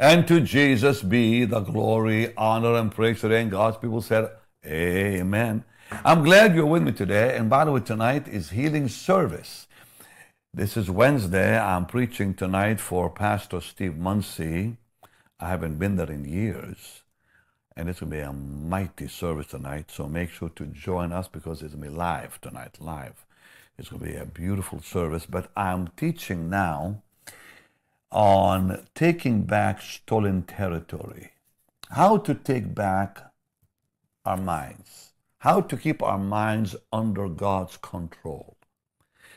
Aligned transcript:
And 0.00 0.28
to 0.28 0.40
Jesus 0.40 1.02
be 1.02 1.44
the 1.44 1.58
glory, 1.58 2.32
honor, 2.36 2.74
and 2.74 2.92
praise 2.92 3.20
today. 3.20 3.42
And 3.42 3.50
God's 3.50 3.78
people 3.78 4.00
said, 4.00 4.30
Amen. 4.64 5.64
I'm 6.04 6.22
glad 6.22 6.54
you're 6.54 6.66
with 6.66 6.84
me 6.84 6.92
today. 6.92 7.36
And 7.36 7.50
by 7.50 7.64
the 7.64 7.72
way, 7.72 7.80
tonight 7.80 8.28
is 8.28 8.50
healing 8.50 8.88
service. 8.88 9.66
This 10.54 10.76
is 10.76 10.88
Wednesday. 10.88 11.58
I'm 11.58 11.84
preaching 11.84 12.32
tonight 12.34 12.78
for 12.78 13.10
Pastor 13.10 13.60
Steve 13.60 13.96
Munsey. 13.96 14.76
I 15.40 15.48
haven't 15.48 15.78
been 15.78 15.96
there 15.96 16.12
in 16.12 16.24
years. 16.24 17.02
And 17.76 17.88
it's 17.88 17.98
going 17.98 18.10
to 18.10 18.16
be 18.18 18.22
a 18.22 18.32
mighty 18.32 19.08
service 19.08 19.48
tonight. 19.48 19.90
So 19.90 20.06
make 20.06 20.30
sure 20.30 20.50
to 20.50 20.66
join 20.66 21.10
us 21.10 21.26
because 21.26 21.60
it's 21.60 21.74
going 21.74 21.86
to 21.86 21.90
be 21.90 21.96
live 21.96 22.40
tonight, 22.40 22.76
live. 22.78 23.26
It's 23.76 23.88
going 23.88 24.00
to 24.04 24.12
be 24.12 24.16
a 24.16 24.26
beautiful 24.26 24.80
service. 24.80 25.26
But 25.26 25.50
I'm 25.56 25.88
teaching 25.96 26.48
now 26.48 27.02
on 28.10 28.86
taking 28.94 29.42
back 29.42 29.82
stolen 29.82 30.42
territory. 30.42 31.32
How 31.90 32.18
to 32.18 32.34
take 32.34 32.74
back 32.74 33.32
our 34.24 34.36
minds. 34.36 35.12
How 35.38 35.60
to 35.60 35.76
keep 35.76 36.02
our 36.02 36.18
minds 36.18 36.76
under 36.92 37.28
God's 37.28 37.76
control. 37.76 38.56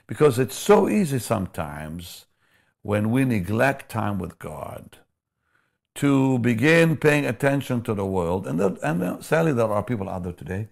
Because 0.08 0.40
it's 0.40 0.56
so 0.56 0.90
easy 0.90 1.20
sometimes 1.20 2.26
when 2.82 3.12
we 3.12 3.24
neglect 3.24 3.90
time 3.90 4.18
with 4.20 4.40
God 4.40 4.98
to 5.96 6.40
begin 6.40 6.98
paying 6.98 7.26
attention 7.26 7.82
to 7.84 7.94
the 7.94 8.06
world. 8.06 8.48
And, 8.48 8.60
and 8.60 9.24
sadly, 9.24 9.54
there 9.54 9.72
are 9.72 9.84
people 9.84 10.10
out 10.10 10.24
there 10.24 10.34
today 10.34 10.70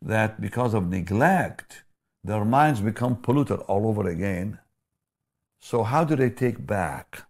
that 0.00 0.40
because 0.40 0.74
of 0.74 0.88
neglect, 0.88 1.84
their 2.24 2.44
minds 2.44 2.80
become 2.80 3.16
polluted 3.16 3.60
all 3.60 3.86
over 3.86 4.08
again. 4.08 4.58
So, 5.64 5.84
how 5.84 6.02
do 6.02 6.16
they 6.16 6.28
take 6.28 6.66
back 6.66 7.22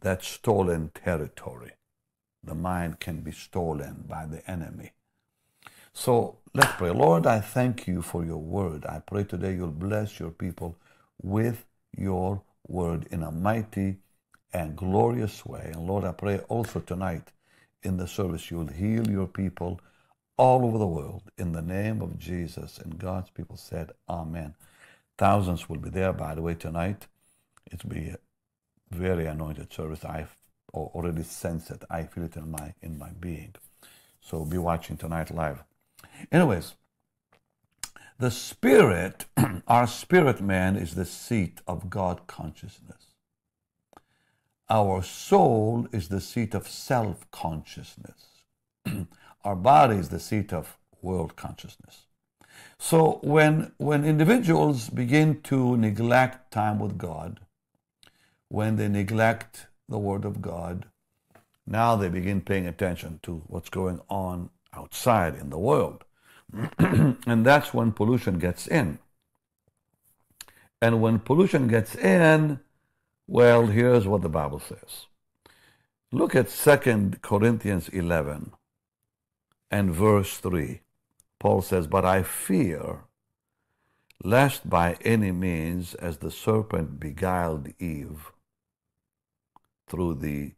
that 0.00 0.24
stolen 0.24 0.90
territory? 0.94 1.72
The 2.42 2.54
mind 2.54 2.98
can 2.98 3.20
be 3.20 3.30
stolen 3.30 4.04
by 4.08 4.24
the 4.24 4.50
enemy. 4.50 4.92
So, 5.92 6.38
let's 6.54 6.72
pray. 6.72 6.90
Lord, 6.90 7.26
I 7.26 7.40
thank 7.40 7.86
you 7.86 8.00
for 8.00 8.24
your 8.24 8.38
word. 8.38 8.86
I 8.86 9.00
pray 9.00 9.24
today 9.24 9.54
you'll 9.54 9.68
bless 9.68 10.18
your 10.18 10.30
people 10.30 10.78
with 11.20 11.66
your 11.94 12.40
word 12.66 13.06
in 13.10 13.22
a 13.22 13.30
mighty 13.30 13.98
and 14.54 14.74
glorious 14.74 15.44
way. 15.44 15.72
And 15.74 15.86
Lord, 15.86 16.04
I 16.04 16.12
pray 16.12 16.38
also 16.48 16.80
tonight 16.80 17.32
in 17.82 17.98
the 17.98 18.08
service 18.08 18.50
you'll 18.50 18.68
heal 18.68 19.06
your 19.10 19.26
people 19.26 19.78
all 20.38 20.64
over 20.64 20.78
the 20.78 20.86
world 20.86 21.30
in 21.36 21.52
the 21.52 21.62
name 21.62 22.00
of 22.00 22.18
Jesus. 22.18 22.78
And 22.78 22.98
God's 22.98 23.28
people 23.28 23.58
said, 23.58 23.92
Amen. 24.08 24.54
Thousands 25.18 25.68
will 25.68 25.78
be 25.78 25.90
there, 25.90 26.14
by 26.14 26.34
the 26.34 26.42
way, 26.42 26.54
tonight. 26.54 27.06
It'll 27.70 27.90
be 27.90 28.08
a 28.08 28.18
very 28.90 29.26
anointed 29.26 29.72
service. 29.72 30.04
I 30.04 30.26
already 30.72 31.22
sense 31.22 31.70
it. 31.70 31.84
I 31.90 32.02
feel 32.04 32.24
it 32.24 32.36
in 32.36 32.50
my 32.50 32.74
in 32.82 32.98
my 32.98 33.10
being. 33.20 33.54
So 34.20 34.44
be 34.44 34.58
watching 34.58 34.96
tonight 34.96 35.30
live. 35.30 35.62
Anyways, 36.32 36.74
the 38.18 38.30
spirit, 38.30 39.26
our 39.68 39.86
spirit 39.86 40.40
man 40.40 40.76
is 40.76 40.94
the 40.94 41.04
seat 41.04 41.60
of 41.66 41.90
God 41.90 42.26
consciousness. 42.26 43.12
Our 44.68 45.02
soul 45.02 45.86
is 45.92 46.08
the 46.08 46.20
seat 46.20 46.54
of 46.54 46.66
self 46.66 47.30
consciousness. 47.30 48.42
our 49.44 49.54
body 49.54 49.96
is 49.96 50.08
the 50.08 50.18
seat 50.18 50.52
of 50.52 50.76
world 51.02 51.36
consciousness. 51.36 52.06
So 52.78 53.20
when, 53.22 53.72
when 53.76 54.04
individuals 54.04 54.88
begin 54.88 55.40
to 55.42 55.76
neglect 55.76 56.50
time 56.50 56.78
with 56.78 56.98
God, 56.98 57.40
when 58.48 58.76
they 58.76 58.88
neglect 58.88 59.66
the 59.88 59.98
Word 59.98 60.24
of 60.24 60.40
God, 60.40 60.86
now 61.66 61.96
they 61.96 62.08
begin 62.08 62.40
paying 62.40 62.66
attention 62.66 63.20
to 63.22 63.42
what's 63.46 63.68
going 63.68 64.00
on 64.08 64.50
outside 64.72 65.34
in 65.34 65.50
the 65.50 65.58
world. 65.58 66.04
and 66.78 67.44
that's 67.44 67.74
when 67.74 67.92
pollution 67.92 68.38
gets 68.38 68.66
in. 68.66 68.98
And 70.80 71.00
when 71.00 71.18
pollution 71.18 71.66
gets 71.66 71.96
in, 71.96 72.60
well, 73.26 73.66
here's 73.66 74.06
what 74.06 74.22
the 74.22 74.28
Bible 74.28 74.60
says. 74.60 75.06
Look 76.12 76.36
at 76.36 76.48
2 76.48 77.12
Corinthians 77.22 77.88
11 77.88 78.52
and 79.70 79.92
verse 79.92 80.38
3. 80.38 80.80
Paul 81.40 81.62
says, 81.62 81.86
But 81.86 82.04
I 82.04 82.22
fear 82.22 83.06
lest 84.22 84.68
by 84.68 84.96
any 85.04 85.30
means, 85.32 85.94
as 85.94 86.18
the 86.18 86.30
serpent 86.30 86.98
beguiled 86.98 87.68
Eve 87.78 88.32
through 89.86 90.14
the 90.14 90.52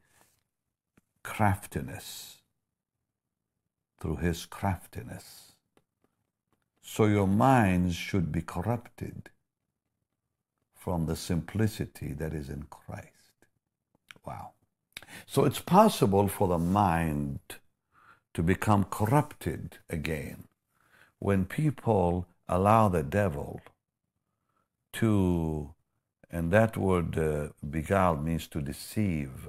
craftiness, 1.23 2.39
through 4.01 4.17
his 4.17 4.47
craftiness, 4.47 5.53
so 6.81 7.05
your 7.05 7.27
minds 7.27 7.95
should 7.95 8.33
be 8.33 8.41
corrupted 8.41 9.31
from 10.75 11.07
the 11.07 11.17
simplicity 11.17 12.13
that 12.15 12.33
is 12.33 12.49
in 12.49 12.63
Christ. 12.71 13.47
Wow. 14.25 14.53
So 15.27 15.45
it's 15.45 15.61
possible 15.61 16.29
for 16.29 16.49
the 16.49 16.59
mind 16.59 17.41
to 18.35 18.43
become 18.43 18.85
corrupted 18.85 19.79
again 19.91 20.45
when 21.19 21.45
people 21.45 22.27
allow 22.49 22.89
the 22.89 23.03
devil 23.03 23.61
to, 24.95 25.75
and 26.31 26.51
that 26.53 26.77
word 26.77 27.19
uh, 27.19 27.49
beguile 27.69 28.17
means 28.17 28.47
to 28.49 28.61
deceive. 28.61 29.49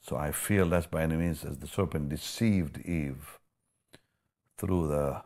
So 0.00 0.16
I 0.16 0.32
feel 0.32 0.68
that's 0.68 0.86
by 0.86 1.02
any 1.02 1.16
means 1.16 1.44
as 1.44 1.58
the 1.58 1.66
serpent 1.66 2.08
deceived 2.08 2.78
Eve 2.78 3.38
through 4.56 4.88
the, 4.88 5.22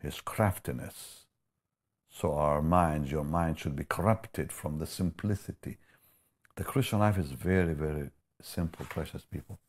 his 0.00 0.20
craftiness. 0.20 1.26
So 2.08 2.34
our 2.34 2.60
minds, 2.60 3.12
your 3.12 3.24
mind 3.24 3.58
should 3.58 3.76
be 3.76 3.84
corrupted 3.84 4.52
from 4.52 4.78
the 4.78 4.86
simplicity. 4.86 5.78
The 6.56 6.64
Christian 6.64 6.98
life 6.98 7.18
is 7.18 7.30
very, 7.30 7.74
very 7.74 8.10
simple, 8.42 8.84
precious 8.86 9.24
people. 9.24 9.60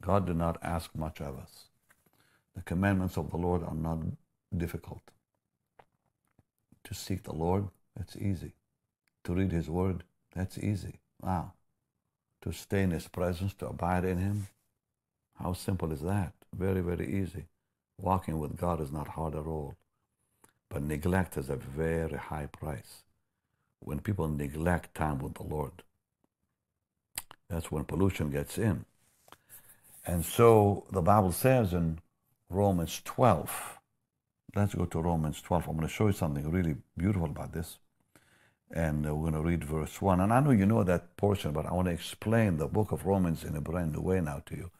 God 0.00 0.26
did 0.26 0.36
not 0.36 0.58
ask 0.62 0.94
much 0.96 1.20
of 1.20 1.38
us. 1.38 1.66
The 2.56 2.62
commandments 2.62 3.16
of 3.16 3.30
the 3.30 3.36
Lord 3.36 3.62
are 3.62 3.74
not 3.74 3.98
difficult. 4.56 5.02
To 6.84 6.94
seek 6.94 7.22
the 7.22 7.34
Lord, 7.34 7.68
it's 8.00 8.16
easy. 8.16 8.54
To 9.24 9.34
read 9.34 9.52
His 9.52 9.68
Word, 9.68 10.04
that's 10.34 10.58
easy. 10.58 11.00
Wow. 11.20 11.52
To 12.42 12.52
stay 12.52 12.82
in 12.82 12.90
His 12.90 13.08
presence, 13.08 13.54
to 13.54 13.68
abide 13.68 14.04
in 14.04 14.18
Him, 14.18 14.48
how 15.34 15.52
simple 15.52 15.92
is 15.92 16.00
that? 16.00 16.32
Very, 16.56 16.80
very 16.80 17.06
easy. 17.06 17.46
Walking 18.00 18.38
with 18.38 18.56
God 18.56 18.80
is 18.80 18.92
not 18.92 19.08
hard 19.08 19.34
at 19.34 19.46
all. 19.46 19.76
But 20.68 20.82
neglect 20.82 21.36
is 21.36 21.48
a 21.48 21.56
very 21.56 22.16
high 22.16 22.46
price. 22.46 23.02
When 23.80 24.00
people 24.00 24.28
neglect 24.28 24.94
time 24.94 25.18
with 25.18 25.34
the 25.34 25.44
Lord, 25.44 25.82
that's 27.48 27.70
when 27.70 27.84
pollution 27.84 28.30
gets 28.30 28.58
in. 28.58 28.84
And 30.06 30.24
so 30.24 30.84
the 30.90 31.02
Bible 31.02 31.32
says 31.32 31.72
in 31.72 32.00
Romans 32.50 33.00
12, 33.04 33.78
let's 34.54 34.74
go 34.74 34.84
to 34.86 35.00
Romans 35.00 35.40
12. 35.40 35.68
I'm 35.68 35.76
going 35.76 35.86
to 35.86 35.92
show 35.92 36.06
you 36.06 36.12
something 36.12 36.50
really 36.50 36.76
beautiful 36.96 37.28
about 37.28 37.52
this. 37.52 37.78
And 38.70 39.06
uh, 39.06 39.14
we're 39.14 39.30
going 39.30 39.42
to 39.42 39.48
read 39.48 39.64
verse 39.64 40.00
1. 40.00 40.20
And 40.20 40.32
I 40.32 40.40
know 40.40 40.50
you 40.50 40.66
know 40.66 40.84
that 40.84 41.16
portion, 41.16 41.52
but 41.52 41.66
I 41.66 41.72
want 41.72 41.88
to 41.88 41.94
explain 41.94 42.56
the 42.56 42.66
book 42.66 42.92
of 42.92 43.06
Romans 43.06 43.44
in 43.44 43.56
a 43.56 43.60
brand 43.60 43.92
new 43.92 44.00
way 44.00 44.20
now 44.20 44.42
to 44.46 44.56
you. 44.56 44.70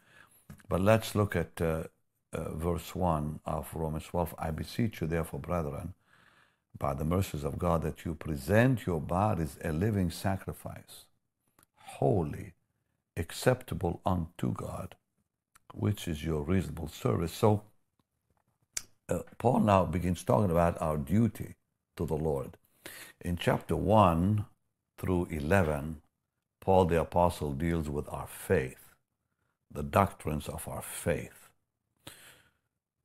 But 0.69 0.83
let's 0.83 1.15
look 1.15 1.35
at 1.35 1.61
uh, 1.61 1.85
uh, 2.33 2.55
verse 2.55 2.95
1 2.95 3.41
of 3.47 3.75
Romans 3.75 4.05
12. 4.05 4.35
I 4.39 4.51
beseech 4.51 5.01
you, 5.01 5.07
therefore, 5.07 5.41
brethren, 5.41 5.95
by 6.79 6.95
the 6.95 7.05
mercies 7.05 7.45
of 7.45 7.59
God, 7.59 7.83
that 7.83 8.05
you 8.05 8.15
present 8.15 8.87
your 8.87 9.01
bodies 9.01 9.57
a 9.65 9.73
living 9.73 10.11
sacrifice, 10.11 11.07
holy, 11.77 12.53
acceptable 13.17 14.01
unto 14.05 14.53
God, 14.53 14.95
which 15.75 16.07
is 16.07 16.25
your 16.25 16.43
reasonable 16.43 16.89
service. 16.89 17.33
So, 17.33 17.63
uh, 19.09 19.21
Paul 19.39 19.61
now 19.61 19.87
begins 19.87 20.23
talking 20.23 20.51
about 20.51 20.81
our 20.83 20.99
duty 20.99 21.55
to 21.97 22.05
the 22.05 22.17
Lord. 22.17 22.59
In 23.21 23.37
chapter 23.37 23.75
1 23.75 24.47
through 24.97 25.27
11, 25.31 26.03
Paul 26.61 26.85
the 26.85 27.01
Apostle 27.01 27.53
deals 27.53 27.89
with 27.89 28.09
our 28.11 28.29
faith, 28.29 28.95
the 29.73 29.83
doctrines 29.83 30.49
of 30.49 30.69
our 30.69 30.83
faith. 30.83 31.49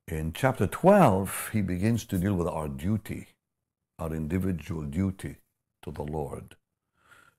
In 0.08 0.32
chapter 0.32 0.68
12, 0.68 1.50
he 1.54 1.62
begins 1.62 2.06
to 2.06 2.20
deal 2.20 2.36
with 2.36 2.48
our 2.48 2.68
duty, 2.68 3.30
our 3.98 4.14
individual 4.14 4.84
duty 4.84 5.38
to 5.82 5.90
the 5.90 6.04
Lord. 6.04 6.58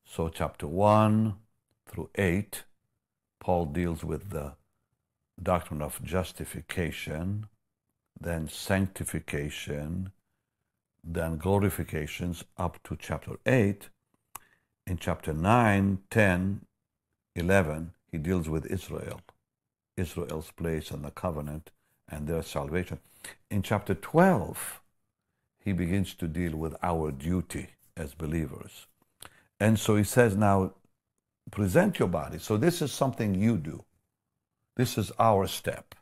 So, 0.04 0.28
chapter 0.28 0.66
1 0.66 1.36
through 1.86 2.10
8, 2.16 2.64
Paul 3.38 3.66
deals 3.66 4.02
with 4.02 4.30
the 4.30 4.54
doctrine 5.40 5.80
of 5.80 6.02
justification, 6.02 7.46
then 8.20 8.48
sanctification, 8.48 10.10
then 11.04 11.38
glorifications 11.38 12.44
up 12.56 12.78
to 12.84 12.96
chapter 12.96 13.36
8. 13.46 13.88
In 14.86 14.96
chapter 14.96 15.32
9, 15.32 15.98
10, 16.10 16.60
11, 17.36 17.92
he 18.10 18.18
deals 18.18 18.48
with 18.48 18.66
Israel, 18.66 19.20
Israel's 19.96 20.50
place 20.50 20.90
in 20.90 21.02
the 21.02 21.10
covenant 21.10 21.70
and 22.08 22.26
their 22.26 22.42
salvation. 22.42 22.98
In 23.50 23.62
chapter 23.62 23.94
12, 23.94 24.80
he 25.58 25.72
begins 25.72 26.14
to 26.14 26.28
deal 26.28 26.56
with 26.56 26.76
our 26.82 27.10
duty 27.10 27.68
as 27.96 28.14
believers. 28.14 28.86
And 29.58 29.78
so 29.78 29.96
he 29.96 30.04
says, 30.04 30.36
now 30.36 30.74
present 31.50 31.98
your 31.98 32.08
body. 32.08 32.38
So 32.38 32.56
this 32.56 32.82
is 32.82 32.92
something 32.92 33.34
you 33.34 33.56
do. 33.56 33.84
This 34.76 34.98
is 34.98 35.12
our 35.18 35.46
step. 35.46 35.94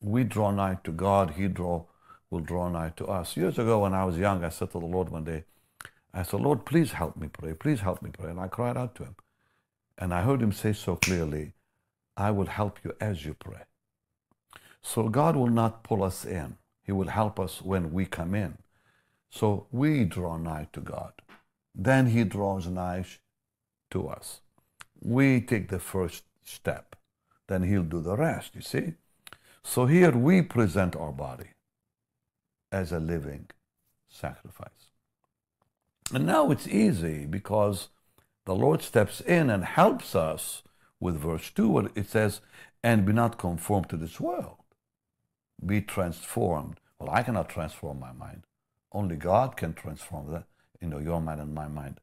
We 0.00 0.24
draw 0.24 0.50
nigh 0.50 0.78
to 0.84 0.92
God, 0.92 1.32
He 1.32 1.48
draw 1.48 1.84
will 2.30 2.40
draw 2.40 2.68
nigh 2.68 2.92
to 2.96 3.06
us. 3.06 3.36
Years 3.36 3.58
ago 3.58 3.80
when 3.80 3.94
I 3.94 4.04
was 4.04 4.18
young, 4.18 4.44
I 4.44 4.50
said 4.50 4.70
to 4.72 4.80
the 4.80 4.86
Lord 4.86 5.10
one 5.10 5.24
day, 5.24 5.44
I 6.12 6.22
said, 6.22 6.40
Lord, 6.40 6.64
please 6.64 6.92
help 6.92 7.16
me 7.16 7.28
pray. 7.28 7.54
Please 7.54 7.80
help 7.80 8.02
me 8.02 8.10
pray. 8.10 8.30
And 8.30 8.40
I 8.40 8.48
cried 8.48 8.76
out 8.76 8.94
to 8.96 9.04
him. 9.04 9.16
And 9.96 10.12
I 10.14 10.22
heard 10.22 10.42
him 10.42 10.52
say 10.52 10.72
so 10.72 10.96
clearly, 10.96 11.52
I 12.16 12.30
will 12.30 12.46
help 12.46 12.78
you 12.84 12.94
as 13.00 13.24
you 13.24 13.34
pray. 13.34 13.62
So 14.82 15.08
God 15.08 15.36
will 15.36 15.48
not 15.48 15.84
pull 15.84 16.02
us 16.02 16.24
in. 16.24 16.56
He 16.82 16.92
will 16.92 17.08
help 17.08 17.38
us 17.38 17.60
when 17.62 17.92
we 17.92 18.06
come 18.06 18.34
in. 18.34 18.58
So 19.30 19.66
we 19.70 20.04
draw 20.04 20.36
nigh 20.38 20.68
to 20.72 20.80
God. 20.80 21.12
Then 21.74 22.06
He 22.06 22.24
draws 22.24 22.66
nigh 22.66 23.04
to 23.90 24.08
us. 24.08 24.40
We 25.00 25.40
take 25.40 25.68
the 25.68 25.78
first 25.78 26.24
step. 26.42 26.96
Then 27.46 27.62
He'll 27.62 27.82
do 27.82 28.00
the 28.00 28.16
rest, 28.16 28.54
you 28.54 28.62
see? 28.62 28.94
So 29.62 29.86
here 29.86 30.12
we 30.12 30.42
present 30.42 30.96
our 30.96 31.12
body 31.12 31.50
as 32.70 32.92
a 32.92 32.98
living 32.98 33.48
sacrifice. 34.08 34.92
And 36.12 36.26
now 36.26 36.50
it's 36.50 36.66
easy 36.66 37.26
because 37.26 37.88
the 38.46 38.54
Lord 38.54 38.82
steps 38.82 39.20
in 39.20 39.50
and 39.50 39.64
helps 39.64 40.14
us 40.14 40.62
with 41.00 41.20
verse 41.20 41.50
2 41.50 41.68
where 41.68 41.90
it 41.94 42.08
says, 42.08 42.40
and 42.82 43.04
be 43.04 43.12
not 43.12 43.38
conformed 43.38 43.88
to 43.90 43.96
this 43.96 44.18
world. 44.20 44.56
Be 45.64 45.80
transformed. 45.80 46.80
Well, 46.98 47.10
I 47.10 47.22
cannot 47.22 47.48
transform 47.48 48.00
my 48.00 48.12
mind. 48.12 48.44
Only 48.92 49.16
God 49.16 49.56
can 49.56 49.74
transform 49.74 50.32
that, 50.32 50.44
you 50.80 50.88
know, 50.88 50.98
your 50.98 51.20
mind 51.20 51.40
and 51.40 51.54
my 51.54 51.68
mind. 51.68 52.00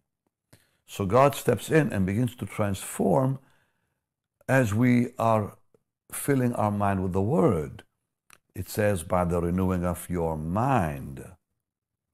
So 0.86 1.06
God 1.06 1.34
steps 1.36 1.72
in 1.72 1.92
and 1.92 2.06
begins 2.06 2.36
to 2.36 2.46
transform 2.46 3.40
as 4.48 4.74
we 4.74 5.10
are 5.18 5.58
filling 6.12 6.54
our 6.54 6.72
mind 6.72 7.02
with 7.02 7.14
the 7.14 7.22
Word. 7.22 7.84
It 8.56 8.70
says, 8.70 9.04
by 9.04 9.26
the 9.26 9.42
renewing 9.42 9.86
of 9.86 10.10
your 10.10 10.38
mind, 10.38 11.26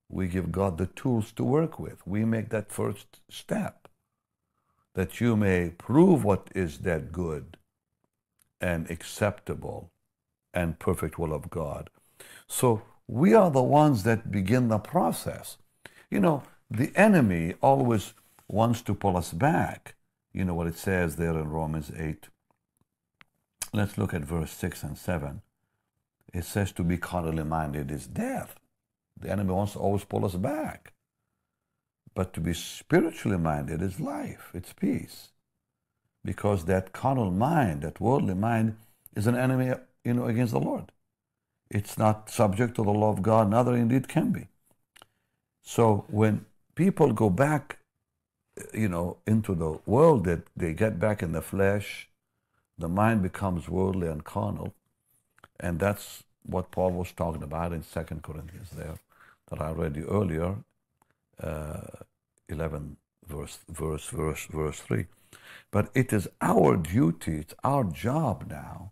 we 0.09 0.27
give 0.27 0.51
God 0.51 0.77
the 0.77 0.87
tools 0.87 1.31
to 1.33 1.43
work 1.43 1.79
with. 1.79 2.05
We 2.05 2.25
make 2.25 2.49
that 2.49 2.71
first 2.71 3.21
step 3.29 3.87
that 4.93 5.21
you 5.21 5.37
may 5.37 5.69
prove 5.69 6.23
what 6.23 6.49
is 6.53 6.79
that 6.79 7.11
good 7.11 7.57
and 8.59 8.89
acceptable 8.89 9.91
and 10.53 10.79
perfect 10.79 11.17
will 11.17 11.33
of 11.33 11.49
God. 11.49 11.89
So 12.47 12.81
we 13.07 13.33
are 13.33 13.49
the 13.49 13.61
ones 13.61 14.03
that 14.03 14.31
begin 14.31 14.67
the 14.67 14.79
process. 14.79 15.57
You 16.09 16.19
know, 16.19 16.43
the 16.69 16.91
enemy 16.95 17.55
always 17.61 18.13
wants 18.47 18.81
to 18.81 18.93
pull 18.93 19.15
us 19.15 19.31
back. 19.31 19.95
You 20.33 20.43
know 20.43 20.53
what 20.53 20.67
it 20.67 20.77
says 20.77 21.15
there 21.15 21.37
in 21.37 21.49
Romans 21.49 21.91
8. 21.97 22.27
Let's 23.73 23.97
look 23.97 24.13
at 24.13 24.21
verse 24.21 24.51
6 24.51 24.83
and 24.83 24.97
7. 24.97 25.41
It 26.33 26.45
says 26.45 26.71
to 26.73 26.83
be 26.83 26.97
carnally 26.97 27.43
minded 27.43 27.91
is 27.91 28.07
death. 28.07 28.55
The 29.19 29.29
enemy 29.29 29.53
wants 29.53 29.73
to 29.73 29.79
always 29.79 30.03
pull 30.03 30.25
us 30.25 30.35
back. 30.35 30.93
But 32.13 32.33
to 32.33 32.41
be 32.41 32.53
spiritually 32.53 33.37
minded 33.37 33.81
is 33.81 33.99
life, 33.99 34.51
it's 34.53 34.73
peace. 34.73 35.31
Because 36.23 36.65
that 36.65 36.93
carnal 36.93 37.31
mind, 37.31 37.81
that 37.81 38.01
worldly 38.01 38.35
mind, 38.35 38.77
is 39.15 39.27
an 39.27 39.35
enemy 39.35 39.73
you 40.03 40.13
know, 40.13 40.25
against 40.25 40.53
the 40.53 40.59
Lord. 40.59 40.91
It's 41.69 41.97
not 41.97 42.29
subject 42.29 42.75
to 42.75 42.83
the 42.83 42.91
law 42.91 43.11
of 43.11 43.21
God, 43.21 43.49
neither 43.49 43.75
indeed 43.75 44.07
can 44.07 44.31
be. 44.31 44.47
So 45.61 46.05
when 46.09 46.45
people 46.75 47.13
go 47.13 47.29
back, 47.29 47.79
you 48.73 48.89
know, 48.89 49.17
into 49.25 49.55
the 49.55 49.79
world, 49.85 50.25
that 50.25 50.47
they 50.55 50.73
get 50.73 50.99
back 50.99 51.23
in 51.23 51.31
the 51.31 51.41
flesh, 51.41 52.09
the 52.77 52.89
mind 52.89 53.21
becomes 53.21 53.69
worldly 53.69 54.07
and 54.07 54.23
carnal. 54.23 54.73
And 55.61 55.79
that's 55.79 56.23
what 56.43 56.71
Paul 56.71 56.91
was 56.91 57.11
talking 57.11 57.43
about 57.43 57.71
in 57.71 57.83
Second 57.83 58.23
Corinthians 58.23 58.71
there, 58.71 58.97
that 59.49 59.61
I 59.61 59.71
read 59.71 59.95
you 59.95 60.07
earlier, 60.07 60.55
uh, 61.41 61.81
11 62.49 62.97
verse, 63.27 63.59
verse, 63.69 64.07
verse, 64.07 64.47
verse 64.51 64.79
3. 64.79 65.05
But 65.69 65.89
it 65.93 66.11
is 66.11 66.27
our 66.41 66.75
duty, 66.75 67.37
it's 67.37 67.53
our 67.63 67.83
job 67.83 68.47
now 68.49 68.91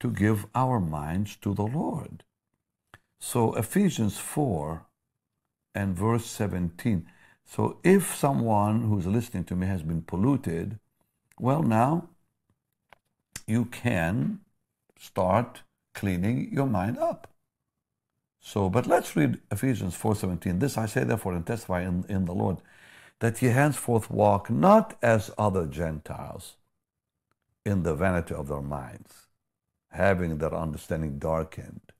to 0.00 0.10
give 0.10 0.46
our 0.54 0.80
minds 0.80 1.36
to 1.42 1.52
the 1.52 1.66
Lord. 1.66 2.22
So 3.18 3.54
Ephesians 3.54 4.16
4 4.18 4.86
and 5.74 5.96
verse 5.96 6.24
17. 6.26 7.06
So 7.44 7.78
if 7.82 8.14
someone 8.14 8.82
who's 8.82 9.06
listening 9.06 9.44
to 9.44 9.56
me 9.56 9.66
has 9.66 9.82
been 9.82 10.02
polluted, 10.02 10.78
well, 11.40 11.62
now 11.62 12.08
you 13.46 13.64
can 13.64 14.40
start 14.98 15.62
cleaning 15.98 16.52
your 16.52 16.66
mind 16.66 16.98
up. 16.98 17.28
So, 18.40 18.70
but 18.70 18.86
let's 18.86 19.16
read 19.16 19.40
Ephesians 19.50 19.96
4:17. 19.96 20.60
This 20.60 20.78
I 20.78 20.86
say 20.86 21.04
therefore 21.04 21.34
and 21.34 21.46
testify 21.46 21.82
in, 21.82 22.04
in 22.08 22.24
the 22.24 22.34
Lord, 22.34 22.58
that 23.20 23.42
ye 23.42 23.48
henceforth 23.48 24.10
walk 24.10 24.50
not 24.50 24.96
as 25.02 25.30
other 25.36 25.66
Gentiles 25.66 26.56
in 27.64 27.82
the 27.82 27.94
vanity 27.94 28.34
of 28.34 28.48
their 28.48 28.62
minds 28.62 29.28
having 29.90 30.38
their 30.38 30.54
understanding 30.54 31.18
darkened, 31.18 31.92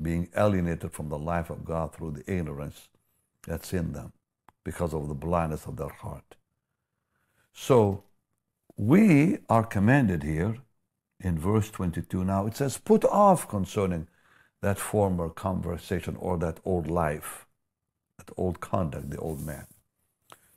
being 0.00 0.28
alienated 0.36 0.92
from 0.92 1.08
the 1.08 1.18
life 1.18 1.50
of 1.50 1.64
God 1.64 1.94
through 1.94 2.12
the 2.12 2.32
ignorance 2.32 2.88
that's 3.46 3.72
in 3.72 3.92
them 3.92 4.12
because 4.64 4.94
of 4.94 5.08
the 5.08 5.14
blindness 5.14 5.66
of 5.66 5.76
their 5.76 5.88
heart. 5.88 6.36
So 7.52 8.04
we 8.76 9.38
are 9.48 9.64
commanded 9.64 10.22
here 10.22 10.56
in 11.20 11.38
verse 11.38 11.70
22 11.70 12.24
now, 12.24 12.46
it 12.46 12.56
says, 12.56 12.78
put 12.78 13.04
off 13.04 13.48
concerning 13.48 14.08
that 14.62 14.78
former 14.78 15.28
conversation 15.28 16.16
or 16.16 16.36
that 16.38 16.60
old 16.64 16.88
life, 16.88 17.46
that 18.18 18.30
old 18.36 18.60
conduct, 18.60 19.10
the 19.10 19.18
old 19.18 19.44
man. 19.44 19.66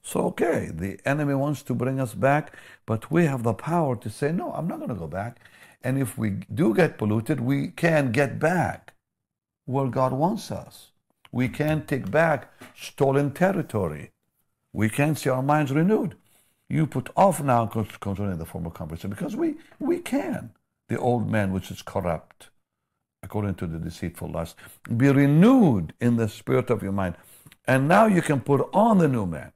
So, 0.04 0.22
okay, 0.28 0.70
the 0.74 1.00
enemy 1.06 1.36
wants 1.36 1.62
to 1.64 1.76
bring 1.76 2.00
us 2.00 2.14
back, 2.14 2.56
but 2.86 3.12
we 3.12 3.26
have 3.26 3.44
the 3.44 3.54
power 3.54 3.96
to 3.98 4.10
say, 4.10 4.32
no, 4.32 4.52
I'm 4.54 4.68
not 4.68 4.78
going 4.78 4.90
to 4.90 4.96
go 4.96 5.08
back. 5.08 5.40
And 5.84 5.98
if 5.98 6.18
we 6.18 6.32
do 6.54 6.74
get 6.74 6.98
polluted, 6.98 7.40
we 7.40 7.68
can 7.70 8.12
get 8.12 8.40
back 8.40 8.94
where 9.66 9.88
God 9.88 10.14
wants 10.14 10.52
us. 10.52 10.92
We 11.32 11.48
can 11.50 11.86
take 11.86 12.12
back 12.12 12.52
stolen 12.76 13.32
territory. 13.32 14.12
We 14.74 14.90
can 14.90 15.16
see 15.16 15.30
our 15.30 15.44
minds 15.44 15.72
renewed. 15.72 16.16
You 16.70 16.88
put 16.88 17.10
off 17.16 17.42
now 17.44 17.66
concerning 17.66 18.38
the 18.38 18.46
former 18.46 18.70
conversation 18.70 19.10
because 19.10 19.36
we, 19.36 19.56
we 19.80 20.00
can. 20.00 20.52
The 20.92 21.00
old 21.00 21.32
man 21.32 21.54
which 21.54 21.72
is 21.72 21.82
corrupt, 21.82 22.50
according 23.24 23.56
to 23.56 23.66
the 23.66 23.80
deceitful 23.80 24.30
lust, 24.30 24.58
be 24.98 25.08
renewed 25.08 25.94
in 26.02 26.18
the 26.18 26.28
spirit 26.28 26.70
of 26.70 26.84
your 26.84 26.92
mind. 26.92 27.16
And 27.66 27.88
now 27.88 28.08
you 28.08 28.22
can 28.22 28.42
put 28.42 28.70
on 28.74 28.98
the 28.98 29.08
new 29.08 29.26
man, 29.26 29.54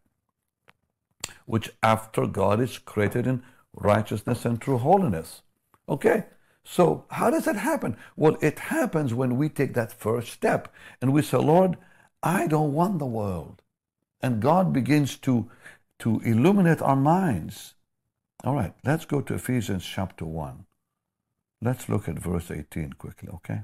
which 1.45 1.71
after 1.83 2.25
God 2.25 2.61
is 2.61 2.77
created 2.77 3.27
in 3.27 3.43
righteousness 3.73 4.45
and 4.45 4.61
true 4.61 4.77
holiness. 4.77 5.41
Okay? 5.89 6.23
So, 6.63 7.03
how 7.09 7.31
does 7.31 7.43
that 7.43 7.57
happen? 7.57 7.97
Well, 8.15 8.37
it 8.39 8.57
happens 8.71 9.13
when 9.13 9.35
we 9.35 9.49
take 9.49 9.73
that 9.73 9.91
first 9.91 10.31
step 10.31 10.73
and 11.01 11.11
we 11.11 11.21
say, 11.21 11.35
Lord, 11.35 11.75
I 12.23 12.47
don't 12.47 12.71
want 12.71 12.99
the 12.99 13.05
world. 13.05 13.61
And 14.21 14.41
God 14.41 14.71
begins 14.71 15.17
to, 15.17 15.51
to 15.99 16.21
illuminate 16.21 16.81
our 16.81 16.95
minds. 16.95 17.73
All 18.45 18.55
right, 18.55 18.73
let's 18.85 19.03
go 19.03 19.19
to 19.19 19.33
Ephesians 19.33 19.85
chapter 19.85 20.23
1. 20.23 20.65
Let's 21.65 21.89
look 21.89 22.07
at 22.07 22.19
verse 22.19 22.51
18 22.51 22.93
quickly, 22.93 23.29
okay? 23.33 23.61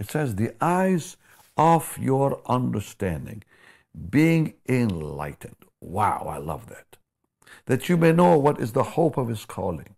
It 0.00 0.10
says, 0.10 0.34
The 0.34 0.52
eyes 0.60 1.16
of 1.56 1.96
your 1.98 2.40
understanding 2.46 3.44
being 4.10 4.54
enlightened. 4.68 5.54
Wow, 5.80 6.26
I 6.28 6.38
love 6.38 6.66
that. 6.66 6.96
That 7.66 7.88
you 7.88 7.96
may 7.96 8.10
know 8.10 8.36
what 8.36 8.60
is 8.60 8.72
the 8.72 8.82
hope 8.82 9.16
of 9.16 9.28
his 9.28 9.44
calling 9.44 9.94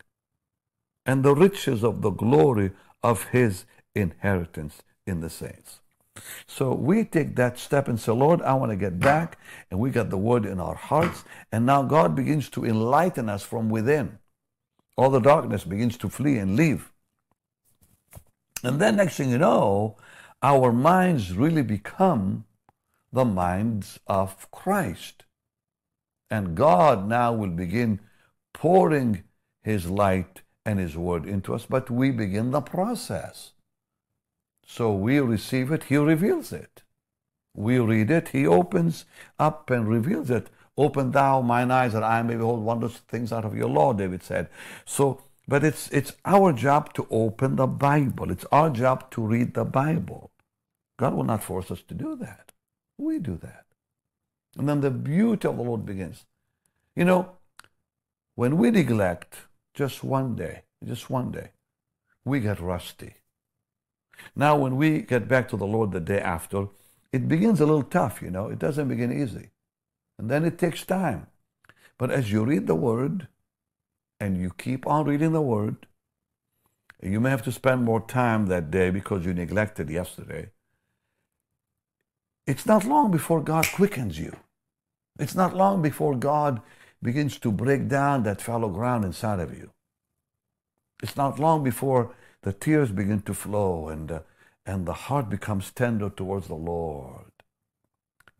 and 1.07 1.25
the 1.25 1.35
riches 1.35 1.83
of 1.83 2.02
the 2.02 2.11
glory 2.11 2.73
of 3.02 3.25
his 3.29 3.64
inheritance 3.95 4.83
in 5.07 5.23
the 5.23 5.31
saints. 5.31 5.81
So 6.47 6.75
we 6.75 7.05
take 7.05 7.37
that 7.37 7.59
step 7.59 7.88
and 7.88 7.99
say, 7.99 8.12
Lord, 8.12 8.43
I 8.43 8.52
want 8.52 8.71
to 8.71 8.76
get 8.76 9.00
back. 9.00 9.38
And 9.71 9.81
we 9.81 9.88
got 9.88 10.11
the 10.11 10.19
word 10.19 10.45
in 10.45 10.61
our 10.61 10.75
hearts. 10.75 11.25
And 11.50 11.64
now 11.64 11.83
God 11.83 12.14
begins 12.14 12.50
to 12.50 12.67
enlighten 12.67 13.31
us 13.31 13.43
from 13.43 13.71
within. 13.71 14.19
All 15.00 15.09
the 15.09 15.19
darkness 15.19 15.64
begins 15.64 15.97
to 15.97 16.11
flee 16.11 16.37
and 16.37 16.57
leave. 16.57 16.92
And 18.62 18.78
then 18.78 18.97
next 18.97 19.16
thing 19.16 19.30
you 19.30 19.38
know, 19.38 19.97
our 20.42 20.73
minds 20.73 21.33
really 21.33 21.62
become 21.62 22.45
the 23.11 23.25
minds 23.25 23.99
of 24.07 24.50
Christ. 24.50 25.25
And 26.30 26.54
God 26.54 27.09
now 27.09 27.33
will 27.33 27.49
begin 27.49 28.00
pouring 28.52 29.25
His 29.62 29.88
light 29.88 30.42
and 30.66 30.78
His 30.78 30.99
word 30.99 31.25
into 31.25 31.54
us, 31.54 31.64
but 31.64 31.88
we 31.88 32.11
begin 32.11 32.50
the 32.50 32.61
process. 32.61 33.52
So 34.66 34.92
we 34.92 35.19
receive 35.19 35.73
it, 35.73 35.85
He 35.85 35.97
reveals 35.97 36.52
it. 36.52 36.83
We 37.57 37.78
read 37.78 38.11
it, 38.11 38.28
He 38.28 38.47
opens 38.47 39.07
up 39.38 39.71
and 39.71 39.88
reveals 39.88 40.28
it. 40.28 40.50
Open 40.81 41.11
thou 41.11 41.43
mine 41.43 41.71
eyes 41.71 41.93
that 41.93 42.03
I 42.03 42.23
may 42.23 42.37
behold 42.37 42.63
wondrous 42.63 42.97
things 43.07 43.33
out 43.33 43.45
of 43.45 43.55
your 43.55 43.69
law, 43.69 43.93
David 43.93 44.23
said. 44.23 44.49
So, 44.87 45.23
but 45.47 45.63
it's, 45.63 45.91
it's 45.91 46.15
our 46.25 46.55
job 46.55 46.95
to 46.95 47.07
open 47.11 47.57
the 47.57 47.67
Bible. 47.67 48.31
It's 48.31 48.47
our 48.51 48.71
job 48.71 49.11
to 49.11 49.21
read 49.21 49.53
the 49.53 49.67
Bible. 49.67 50.31
God 50.99 51.13
will 51.13 51.25
not 51.25 51.45
force 51.45 51.71
us 51.71 51.83
to 51.89 51.93
do 51.93 52.17
that. 52.17 52.53
We 52.97 53.19
do 53.19 53.37
that. 53.43 53.67
And 54.57 54.67
then 54.67 54.81
the 54.81 54.91
beauty 54.91 55.47
of 55.47 55.59
the 55.59 55.63
Lord 55.63 55.85
begins. 55.85 56.25
You 56.97 57.05
know, 57.05 57.33
when 58.35 58.57
we 58.57 58.71
neglect 58.71 59.35
just 59.75 60.03
one 60.03 60.35
day, 60.35 60.63
just 60.83 61.11
one 61.11 61.31
day, 61.31 61.51
we 62.25 62.41
get 62.41 62.59
rusty. 62.59 63.17
Now, 64.35 64.57
when 64.57 64.77
we 64.77 65.03
get 65.03 65.29
back 65.29 65.51
to 65.51 65.59
the 65.59 65.67
Lord 65.67 65.93
the 65.93 66.01
day 66.01 66.21
after, 66.21 66.69
it 67.13 67.29
begins 67.29 67.61
a 67.61 67.67
little 67.67 67.83
tough, 67.83 68.23
you 68.23 68.31
know. 68.31 68.49
It 68.49 68.59
doesn't 68.59 68.89
begin 68.89 69.13
easy. 69.13 69.51
And 70.21 70.31
then 70.31 70.45
it 70.45 70.59
takes 70.59 70.85
time. 70.85 71.29
But 71.97 72.11
as 72.11 72.31
you 72.31 72.45
read 72.45 72.67
the 72.67 72.75
Word 72.75 73.29
and 74.21 74.37
you 74.37 74.50
keep 74.50 74.87
on 74.87 75.07
reading 75.07 75.33
the 75.33 75.41
Word, 75.41 75.87
you 77.03 77.21
may 77.21 77.31
have 77.31 77.43
to 77.45 77.53
spend 77.53 77.85
more 77.85 78.07
time 78.07 78.45
that 78.47 78.71
day 78.71 78.91
because 78.91 79.25
you 79.25 79.33
neglected 79.33 79.89
yesterday. 79.89 80.50
It's 82.47 82.67
not 82.67 82.85
long 82.85 83.11
before 83.11 83.41
God 83.41 83.67
quickens 83.73 84.19
you. 84.19 84.37
It's 85.19 85.35
not 85.35 85.57
long 85.57 85.81
before 85.81 86.15
God 86.15 86.61
begins 87.03 87.39
to 87.39 87.50
break 87.50 87.89
down 87.89 88.23
that 88.25 88.43
fallow 88.43 88.69
ground 88.69 89.07
inside 89.07 89.41
of 89.41 89.57
you. 89.57 89.71
It's 91.03 91.17
not 91.17 91.39
long 91.39 91.65
before 91.65 92.15
the 92.43 92.53
tears 92.53 92.93
begin 92.93 93.23
to 93.23 93.33
flow 93.33 93.89
and, 93.89 94.12
uh, 94.12 94.21
and 94.67 94.85
the 94.85 95.09
heart 95.09 95.31
becomes 95.31 95.71
tender 95.71 96.11
towards 96.11 96.49
the 96.49 96.57
Lord. 96.73 97.30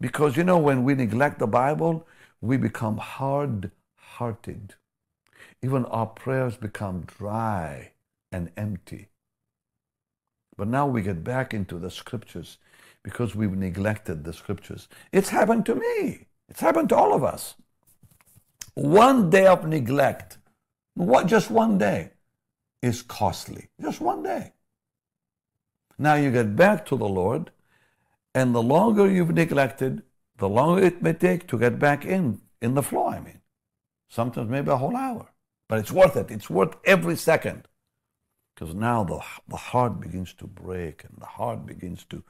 Because, 0.01 0.37
you 0.37 0.45
know, 0.45 0.59
when 0.59 0.83
we 0.85 0.95
neglect 0.95 1.39
the 1.39 1.47
Bible, 1.47 2.07
we 2.41 2.57
become 2.57 2.97
hard 2.97 3.71
hearted. 3.97 4.75
Even 5.63 5.85
our 5.87 6.07
prayers 6.07 6.57
become 6.57 7.03
dry 7.03 7.93
and 8.33 8.51
empty. 8.57 9.09
But 10.57 10.69
now 10.69 10.87
we 10.87 11.03
get 11.03 11.25
back 11.25 11.55
into 11.55 11.79
the 11.79 11.91
scriptures 11.91 12.59
because 13.03 13.35
we've 13.35 13.57
neglected 13.57 14.25
the 14.25 14.33
scriptures. 14.33 14.89
It's 15.13 15.31
happened 15.31 15.65
to 15.67 15.75
me. 15.75 16.27
It's 16.49 16.61
happened 16.61 16.91
to 16.91 16.97
all 16.97 17.15
of 17.15 17.25
us. 17.25 17.55
One 18.75 19.31
day 19.31 19.47
of 19.47 19.67
neglect, 19.67 20.39
what 20.95 21.27
just 21.27 21.51
one 21.51 21.79
day, 21.79 22.11
is 22.83 23.03
costly. 23.03 23.69
Just 23.81 24.01
one 24.01 24.23
day. 24.23 24.53
Now 25.99 26.15
you 26.15 26.31
get 26.31 26.57
back 26.57 26.87
to 26.87 26.97
the 26.97 27.09
Lord 27.09 27.51
and 28.35 28.55
the 28.55 28.63
longer 28.63 29.11
you've 29.11 29.35
neglected, 29.35 30.03
the 30.39 30.49
longer 30.49 30.83
it 30.83 31.03
may 31.03 31.13
take 31.13 31.47
to 31.49 31.59
get 31.59 31.79
back 31.79 32.05
in, 32.05 32.41
in 32.63 32.75
the 32.75 32.83
flow, 32.83 33.09
I 33.09 33.21
mean. 33.21 33.41
Sometimes 34.09 34.49
maybe 34.51 34.71
a 34.71 34.77
whole 34.77 34.97
hour. 34.97 35.31
But 35.69 35.79
it's 35.79 35.93
worth 35.93 36.17
it. 36.17 36.31
It's 36.31 36.51
worth 36.51 36.77
every 36.85 37.17
second. 37.17 37.69
Because 38.55 38.75
now 38.75 39.05
the, 39.05 39.21
the 39.49 39.57
heart 39.57 40.01
begins 40.01 40.35
to 40.35 40.47
break 40.47 41.05
and 41.05 41.17
the 41.19 41.27
heart 41.27 41.65
begins 41.65 42.05
to 42.11 42.23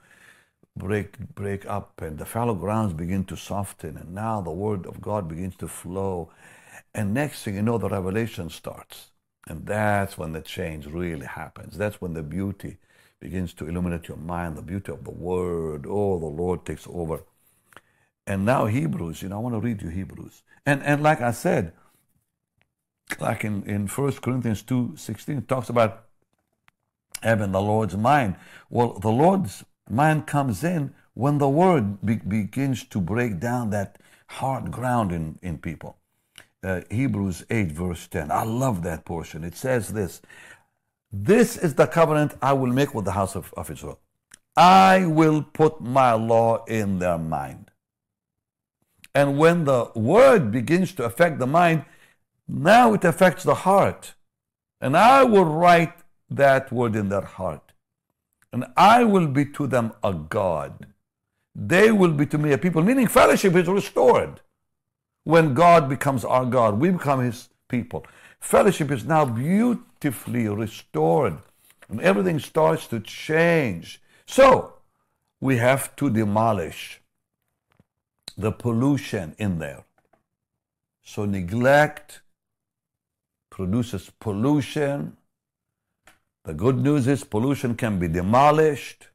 break 0.77 1.19
break 1.35 1.67
up 1.67 2.01
and 2.01 2.17
the 2.19 2.25
fallow 2.25 2.55
grounds 2.55 2.93
begin 2.93 3.25
to 3.25 3.37
soften 3.37 3.97
and 3.97 4.15
now 4.15 4.41
the 4.41 4.53
word 4.53 4.87
of 4.87 5.01
God 5.01 5.29
begins 5.29 5.57
to 5.57 5.67
flow. 5.67 6.31
And 6.95 7.13
next 7.13 7.43
thing 7.43 7.57
you 7.57 7.63
know, 7.63 7.79
the 7.79 7.89
revelation 7.89 8.51
starts. 8.51 9.11
And 9.49 9.67
that's 9.67 10.19
when 10.19 10.33
the 10.33 10.43
change 10.43 10.87
really 10.87 11.27
happens. 11.27 11.77
That's 11.77 12.01
when 12.01 12.15
the 12.15 12.23
beauty 12.23 12.77
begins 13.21 13.53
to 13.55 13.69
illuminate 13.69 14.09
your 14.09 14.17
mind, 14.17 14.57
the 14.57 14.63
beauty 14.63 14.91
of 14.91 15.05
the 15.05 15.11
Word. 15.11 15.87
Oh, 15.89 16.19
the 16.19 16.27
Lord 16.27 16.65
takes 16.65 16.87
over. 16.91 17.23
And 18.27 18.45
now 18.45 18.67
Hebrews, 18.67 19.23
you 19.23 19.29
know, 19.29 19.37
I 19.37 19.41
want 19.41 19.55
to 19.55 19.61
read 19.61 19.83
you 19.83 19.89
Hebrews. 19.89 20.43
And 20.65 20.83
and 20.83 21.03
like 21.03 21.21
I 21.21 21.33
said, 21.33 21.73
like 23.19 23.45
in, 23.45 23.63
in 23.65 23.87
1 23.87 24.13
Corinthians 24.13 24.63
2 24.63 24.95
16, 24.97 25.39
it 25.39 25.49
talks 25.49 25.69
about 25.69 26.07
having 27.23 27.53
the 27.53 27.61
Lord's 27.61 27.97
mind. 27.97 28.37
Well, 28.69 28.99
the 28.99 29.11
Lord's 29.11 29.65
mind 29.89 30.27
comes 30.27 30.65
in 30.65 30.95
when 31.15 31.39
the 31.39 31.49
Word 31.49 32.05
be, 32.05 32.17
begins 32.17 32.85
to 32.85 33.01
break 33.01 33.41
down 33.41 33.71
that 33.71 33.99
hard 34.29 34.71
ground 34.71 35.13
in, 35.13 35.39
in 35.43 35.59
people. 35.59 35.97
Uh, 36.63 36.83
Hebrews 36.91 37.45
8, 37.51 37.73
verse 37.73 38.07
10. 38.07 38.31
I 38.31 38.45
love 38.45 38.83
that 38.83 39.05
portion. 39.05 39.45
It 39.45 39.57
says 39.57 39.93
this 39.93 40.21
this 41.13 41.57
is 41.57 41.75
the 41.75 41.87
covenant 41.87 42.35
I 42.41 42.53
will 42.53 42.73
make 42.73 42.95
with 42.95 43.05
the 43.05 43.13
house 43.13 43.35
of, 43.35 43.53
of 43.57 43.71
Israel. 43.71 43.99
I 44.57 45.07
will 45.07 45.43
put 45.43 45.81
my 45.81 46.13
law 46.13 46.65
in 46.67 46.99
their 46.99 47.19
mind. 47.19 47.71
And 49.15 49.39
when 49.39 49.65
the 49.65 49.91
word 49.95 50.53
begins 50.53 50.93
to 50.95 51.05
affect 51.05 51.39
the 51.39 51.47
mind, 51.47 51.85
now 52.47 52.95
it 52.95 53.05
affects 53.05 53.43
the 53.43 53.55
heart. 53.55 54.15
And 54.81 54.97
I 54.97 55.25
will 55.25 55.45
write 55.45 55.95
that 56.31 56.73
word 56.73 56.95
in 56.95 57.09
their 57.09 57.23
heart. 57.23 57.73
And 58.53 58.67
I 58.77 59.05
will 59.05 59.27
be 59.27 59.45
to 59.47 59.67
them 59.67 59.93
a 60.03 60.13
God. 60.13 60.87
They 61.55 61.91
will 61.91 62.13
be 62.13 62.27
to 62.27 62.39
me 62.39 62.53
a 62.53 62.59
people, 62.59 62.83
meaning 62.83 63.07
fellowship 63.07 63.55
is 63.55 63.69
restored. 63.69 64.41
When 65.25 65.55
God 65.55 65.89
becomes 65.89 66.25
our 66.25 66.47
God, 66.47 66.81
we 66.81 66.91
become 66.91 67.21
his 67.21 67.49
people. 67.69 68.07
Fellowship 68.41 68.91
is 68.91 69.05
now 69.05 69.25
restored 70.05 71.39
and 71.89 72.01
everything 72.01 72.39
starts 72.39 72.87
to 72.89 73.01
change. 73.01 74.01
So, 74.27 74.75
we 75.41 75.57
have 75.57 75.97
to 75.97 76.11
demolish 76.11 77.01
the 78.37 78.53
pollution 78.53 79.35
in 79.39 79.59
there. 79.59 79.85
So, 81.03 81.25
neglect 81.25 82.21
produces 83.51 84.11
pollution. 84.21 85.17
The 86.45 86.55
good 86.55 86.79
news 86.79 87.07
is 87.07 87.25
pollution 87.25 87.75
can 87.75 87.99
be 87.99 88.09
demolished. 88.09 89.09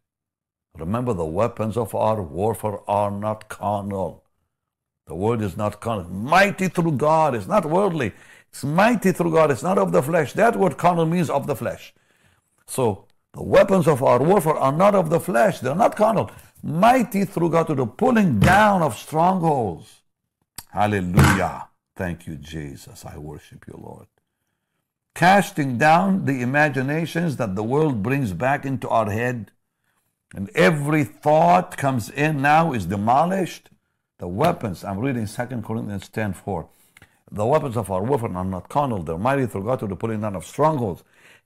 Remember, 0.77 1.13
the 1.13 1.25
weapons 1.25 1.77
of 1.77 1.95
our 1.95 2.21
warfare 2.21 2.79
are 2.89 3.09
not 3.09 3.47
carnal. 3.47 4.23
The 5.07 5.15
word 5.15 5.41
is 5.41 5.55
not 5.55 5.79
carnal. 5.79 6.09
Mighty 6.09 6.67
through 6.67 6.93
God. 6.93 7.35
It's 7.35 7.47
not 7.47 7.65
worldly. 7.65 8.13
It's 8.55 8.63
mighty 8.63 9.11
through 9.11 9.31
God. 9.31 9.51
It's 9.51 9.63
not 9.63 9.77
of 9.77 9.91
the 9.91 10.01
flesh. 10.01 10.31
That 10.31 10.55
word 10.55 10.77
carnal 10.77 11.05
means 11.05 11.29
of 11.29 11.45
the 11.45 11.57
flesh. 11.57 11.93
So 12.65 13.05
the 13.33 13.43
weapons 13.43 13.85
of 13.85 14.01
our 14.01 14.23
warfare 14.23 14.55
are 14.55 14.71
not 14.71 14.95
of 14.95 15.09
the 15.09 15.19
flesh. 15.19 15.59
They're 15.59 15.75
not 15.75 15.97
carnal. 15.97 16.31
Mighty 16.63 17.25
through 17.25 17.49
God 17.49 17.67
to 17.67 17.75
the 17.75 17.85
pulling 17.85 18.39
down 18.39 18.81
of 18.81 18.95
strongholds. 18.95 20.03
Hallelujah. 20.69 21.67
Thank 21.97 22.27
you, 22.27 22.35
Jesus. 22.35 23.03
I 23.03 23.17
worship 23.17 23.65
you, 23.67 23.77
Lord. 23.77 24.07
Casting 25.13 25.77
down 25.77 26.23
the 26.23 26.41
imaginations 26.41 27.35
that 27.35 27.55
the 27.55 27.63
world 27.63 28.01
brings 28.01 28.31
back 28.31 28.65
into 28.65 28.87
our 28.87 29.11
head. 29.11 29.51
And 30.33 30.49
every 30.55 31.03
thought 31.03 31.75
comes 31.75 32.09
in 32.09 32.41
now 32.41 32.71
is 32.71 32.85
demolished. 32.85 33.69
The 34.17 34.29
weapons, 34.29 34.85
I'm 34.85 34.99
reading 34.99 35.27
2 35.27 35.61
Corinthians 35.61 36.07
10 36.07 36.31
4. 36.31 36.69
The 37.35 37.45
weapons 37.45 37.75
of 37.75 37.91
our 37.91 38.01
warfare 38.01 38.33
are 38.33 38.45
not 38.45 38.69
carnal, 38.69 39.03
they're 39.03 39.17
mighty 39.17 39.45
through 39.45 39.65
God 39.65 39.79
to 39.79 39.87
the 39.87 39.95
pulling 39.97 40.21
down 40.21 40.37
of 40.37 40.45
strongholds, 40.45 41.03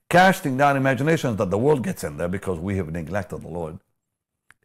casting 0.08 0.56
down 0.56 0.76
imaginations 0.76 1.36
that 1.38 1.50
the 1.50 1.58
world 1.58 1.82
gets 1.82 2.04
in 2.04 2.16
there 2.16 2.28
because 2.28 2.60
we 2.60 2.76
have 2.76 2.92
neglected 2.92 3.42
the 3.42 3.48
Lord. 3.48 3.80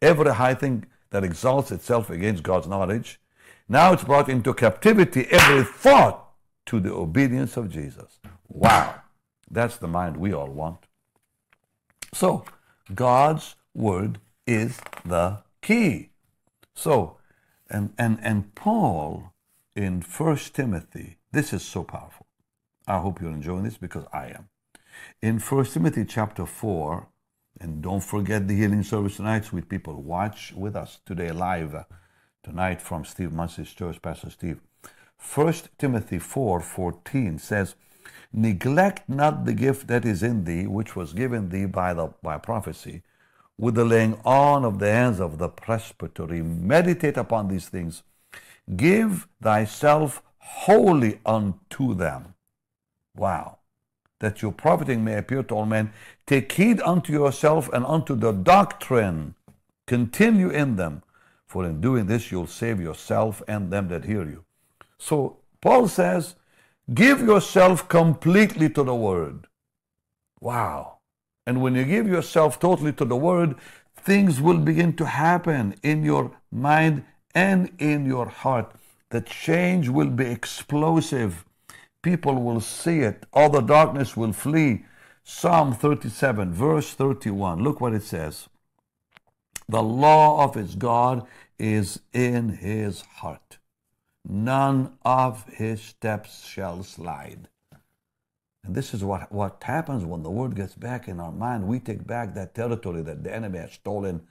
Every 0.00 0.32
high 0.32 0.54
thing 0.54 0.86
that 1.10 1.24
exalts 1.24 1.72
itself 1.72 2.10
against 2.10 2.44
God's 2.44 2.68
knowledge, 2.68 3.18
now 3.68 3.92
it's 3.92 4.04
brought 4.04 4.28
into 4.28 4.54
captivity 4.54 5.26
every 5.28 5.64
thought 5.64 6.28
to 6.66 6.78
the 6.78 6.92
obedience 6.92 7.56
of 7.56 7.70
Jesus. 7.70 8.20
Wow, 8.46 8.94
that's 9.50 9.78
the 9.78 9.88
mind 9.88 10.18
we 10.18 10.32
all 10.32 10.52
want. 10.52 10.78
So, 12.14 12.44
God's 12.94 13.56
word 13.74 14.20
is 14.46 14.78
the 15.04 15.38
key. 15.60 16.10
So, 16.72 17.16
and, 17.68 17.92
and, 17.98 18.20
and 18.22 18.54
Paul 18.54 19.32
in 19.76 20.00
1 20.00 20.36
Timothy. 20.54 21.18
This 21.30 21.52
is 21.52 21.62
so 21.62 21.84
powerful. 21.84 22.26
I 22.88 22.98
hope 22.98 23.20
you're 23.20 23.30
enjoying 23.30 23.64
this 23.64 23.76
because 23.76 24.04
I 24.12 24.28
am. 24.28 24.48
In 25.20 25.38
1 25.38 25.64
Timothy 25.66 26.06
chapter 26.06 26.46
4, 26.46 27.06
and 27.60 27.82
don't 27.82 28.02
forget 28.02 28.48
the 28.48 28.56
healing 28.56 28.82
service 28.82 29.16
tonight, 29.16 29.44
sweet 29.44 29.68
people. 29.68 30.02
Watch 30.02 30.52
with 30.56 30.74
us 30.74 31.00
today 31.04 31.30
live 31.30 31.84
tonight 32.42 32.80
from 32.80 33.04
Steve 33.04 33.32
Munsey's 33.32 33.72
church, 33.72 34.00
Pastor 34.00 34.30
Steve. 34.30 34.60
1 35.34 35.54
Timothy 35.78 36.18
4 36.18 36.60
14 36.60 37.38
says, 37.38 37.74
Neglect 38.32 39.08
not 39.08 39.44
the 39.44 39.54
gift 39.54 39.88
that 39.88 40.04
is 40.04 40.22
in 40.22 40.44
thee, 40.44 40.66
which 40.66 40.96
was 40.96 41.12
given 41.12 41.50
thee 41.50 41.66
by, 41.66 41.92
the, 41.92 42.12
by 42.22 42.38
prophecy, 42.38 43.02
with 43.58 43.74
the 43.74 43.84
laying 43.84 44.18
on 44.24 44.64
of 44.64 44.78
the 44.78 44.90
hands 44.90 45.20
of 45.20 45.38
the 45.38 45.48
presbytery. 45.48 46.42
Meditate 46.42 47.16
upon 47.16 47.48
these 47.48 47.68
things 47.68 48.02
Give 48.74 49.28
thyself 49.40 50.22
wholly 50.38 51.20
unto 51.24 51.94
them. 51.94 52.34
Wow. 53.14 53.58
That 54.20 54.42
your 54.42 54.52
profiting 54.52 55.04
may 55.04 55.18
appear 55.18 55.42
to 55.44 55.54
all 55.54 55.66
men. 55.66 55.92
Take 56.26 56.50
heed 56.52 56.80
unto 56.80 57.12
yourself 57.12 57.68
and 57.72 57.84
unto 57.84 58.16
the 58.16 58.32
doctrine. 58.32 59.34
Continue 59.86 60.48
in 60.50 60.76
them, 60.76 61.02
for 61.46 61.64
in 61.64 61.80
doing 61.80 62.06
this 62.06 62.32
you'll 62.32 62.46
save 62.46 62.80
yourself 62.80 63.42
and 63.46 63.70
them 63.70 63.88
that 63.88 64.04
hear 64.04 64.24
you. 64.24 64.44
So 64.98 65.38
Paul 65.60 65.86
says, 65.88 66.34
give 66.92 67.20
yourself 67.20 67.88
completely 67.88 68.68
to 68.70 68.82
the 68.82 68.94
word. 68.94 69.46
Wow. 70.40 70.98
And 71.46 71.62
when 71.62 71.74
you 71.74 71.84
give 71.84 72.08
yourself 72.08 72.58
totally 72.58 72.92
to 72.94 73.04
the 73.04 73.16
word, 73.16 73.54
things 73.96 74.40
will 74.40 74.58
begin 74.58 74.94
to 74.96 75.06
happen 75.06 75.76
in 75.82 76.02
your 76.02 76.32
mind 76.50 77.04
and 77.36 77.70
in 77.78 78.06
your 78.06 78.26
heart. 78.26 78.72
The 79.10 79.20
change 79.20 79.90
will 79.90 80.08
be 80.08 80.24
explosive. 80.24 81.44
People 82.00 82.42
will 82.42 82.62
see 82.62 83.00
it. 83.00 83.26
All 83.32 83.50
the 83.50 83.60
darkness 83.60 84.16
will 84.16 84.32
flee. 84.32 84.86
Psalm 85.22 85.74
37, 85.74 86.54
verse 86.54 86.94
31. 86.94 87.62
Look 87.62 87.80
what 87.80 87.92
it 87.92 88.02
says. 88.02 88.48
The 89.68 89.82
law 89.82 90.44
of 90.44 90.54
his 90.54 90.76
God 90.76 91.26
is 91.58 92.00
in 92.14 92.48
his 92.48 93.02
heart. 93.02 93.58
None 94.26 94.96
of 95.04 95.44
his 95.48 95.82
steps 95.82 96.46
shall 96.46 96.82
slide. 96.84 97.48
And 98.64 98.74
this 98.74 98.94
is 98.94 99.04
what, 99.04 99.30
what 99.30 99.62
happens 99.62 100.04
when 100.04 100.22
the 100.22 100.30
word 100.30 100.56
gets 100.56 100.74
back 100.74 101.06
in 101.06 101.20
our 101.20 101.32
mind. 101.32 101.66
We 101.66 101.80
take 101.80 102.06
back 102.06 102.34
that 102.34 102.54
territory 102.54 103.02
that 103.02 103.22
the 103.22 103.34
enemy 103.34 103.58
has 103.58 103.72
stolen 103.72 104.22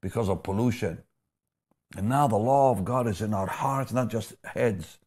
because 0.00 0.28
of 0.30 0.42
pollution. 0.42 1.02
And 1.96 2.08
now 2.08 2.26
the 2.26 2.36
law 2.36 2.70
of 2.70 2.84
God 2.84 3.06
is 3.06 3.20
in 3.20 3.32
our 3.32 3.46
hearts, 3.46 3.92
not 3.92 4.08
just 4.08 4.34
heads. 4.44 4.98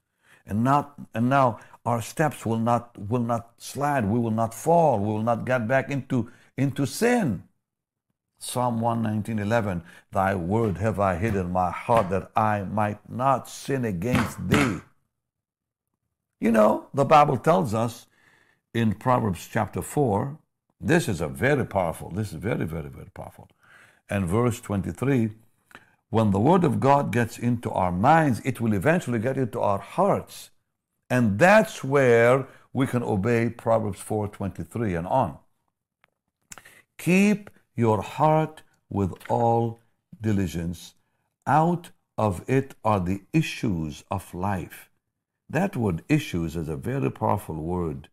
And 0.46 0.64
not 0.64 0.96
and 1.14 1.30
now 1.30 1.60
our 1.86 2.02
steps 2.02 2.46
will 2.46 2.60
not 2.60 2.98
will 2.98 3.22
not 3.22 3.54
slide. 3.58 4.06
We 4.06 4.20
will 4.20 4.32
not 4.32 4.54
fall. 4.54 5.00
We 5.00 5.08
will 5.08 5.24
not 5.24 5.46
get 5.46 5.68
back 5.68 5.92
into 5.92 6.32
into 6.58 6.86
sin. 6.86 7.44
Psalm 8.40 8.80
119:11 8.80 9.82
Thy 10.12 10.36
word 10.36 10.78
have 10.78 11.00
I 11.00 11.16
hid 11.16 11.36
in 11.36 11.52
my 11.52 11.72
heart 11.72 12.10
that 12.12 12.32
I 12.36 12.64
might 12.64 13.10
not 13.10 13.50
sin 13.50 13.84
against 13.84 14.48
thee. 14.48 14.80
You 16.40 16.52
know, 16.52 16.88
the 16.94 17.04
Bible 17.04 17.38
tells 17.38 17.74
us 17.74 18.06
in 18.74 18.94
Proverbs 18.94 19.50
chapter 19.52 19.82
4. 19.82 20.38
This 20.80 21.10
is 21.10 21.20
a 21.20 21.28
very 21.28 21.66
powerful, 21.66 22.12
this 22.12 22.32
is 22.32 22.36
very, 22.36 22.66
very, 22.66 22.90
very 22.90 23.10
powerful. 23.14 23.50
And 24.08 24.28
verse 24.28 24.62
23 24.62 25.32
when 26.10 26.32
the 26.32 26.40
Word 26.40 26.64
of 26.64 26.80
God 26.80 27.12
gets 27.12 27.38
into 27.38 27.70
our 27.72 27.92
minds, 27.92 28.42
it 28.46 28.62
will 28.62 28.74
eventually 28.74 29.20
get 29.20 29.38
into 29.38 29.60
our 29.60 29.80
hearts. 29.80 30.52
And 31.10 31.40
that's 31.40 31.84
where 31.84 32.48
we 32.74 32.88
can 32.88 33.04
obey 33.04 33.50
Proverbs 33.50 34.00
4:23 34.00 34.96
and 34.96 35.08
on. 35.08 35.38
Keep 36.98 37.50
your 37.76 38.02
heart 38.02 38.64
with 38.90 39.14
all 39.30 39.80
diligence. 40.22 40.96
Out 41.46 41.92
of 42.18 42.44
it 42.48 42.76
are 42.84 43.00
the 43.00 43.22
issues 43.34 44.04
of 44.10 44.34
life. 44.34 44.90
That 45.50 45.76
word 45.76 46.04
issues 46.10 46.56
is 46.56 46.68
a 46.68 46.76
very 46.76 47.12
powerful 47.12 47.56
word 47.56 48.10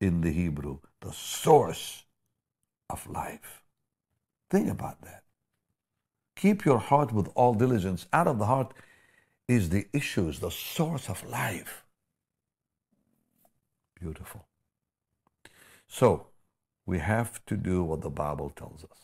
in 0.00 0.20
the 0.20 0.30
Hebrew, 0.30 0.78
the 1.00 1.12
source 1.12 2.04
of 2.88 3.06
life. 3.08 3.62
Think 4.50 4.68
about 4.68 5.00
that. 5.02 5.25
Keep 6.36 6.64
your 6.64 6.78
heart 6.78 7.12
with 7.12 7.28
all 7.34 7.54
diligence. 7.54 8.06
Out 8.12 8.28
of 8.28 8.38
the 8.38 8.46
heart 8.46 8.72
is 9.48 9.70
the 9.70 9.86
issues, 9.92 10.38
the 10.40 10.50
source 10.50 11.08
of 11.08 11.28
life. 11.28 11.84
Beautiful. 14.00 14.44
So, 15.88 16.28
we 16.84 16.98
have 16.98 17.44
to 17.46 17.56
do 17.56 17.82
what 17.82 18.02
the 18.02 18.10
Bible 18.10 18.50
tells 18.50 18.84
us. 18.84 19.00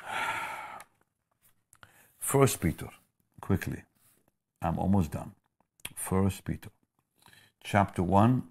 First 2.18 2.60
Peter, 2.60 2.88
quickly. 3.40 3.82
I'm 4.62 4.78
almost 4.78 5.10
done. 5.10 5.32
First 5.94 6.44
Peter 6.44 6.70
chapter 7.64 8.02
1 8.02 8.42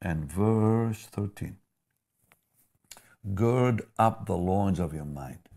and 0.00 0.24
verse 0.24 1.06
13. 1.12 1.58
Gird 3.34 3.82
up 3.98 4.26
the 4.26 4.36
loins 4.36 4.80
of 4.80 4.94
your 4.94 5.04
mind. 5.04 5.48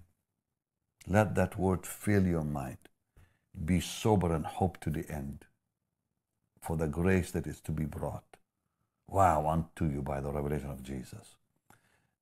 Let 1.07 1.35
that 1.35 1.57
word 1.57 1.85
fill 1.85 2.25
your 2.25 2.43
mind. 2.43 2.77
Be 3.65 3.79
sober 3.79 4.33
and 4.33 4.45
hope 4.45 4.79
to 4.81 4.89
the 4.89 5.09
end 5.09 5.45
for 6.61 6.77
the 6.77 6.87
grace 6.87 7.31
that 7.31 7.47
is 7.47 7.59
to 7.61 7.71
be 7.71 7.85
brought. 7.85 8.37
Wow, 9.07 9.47
unto 9.47 9.85
you 9.91 10.01
by 10.01 10.21
the 10.21 10.31
revelation 10.31 10.69
of 10.69 10.83
Jesus. 10.83 11.35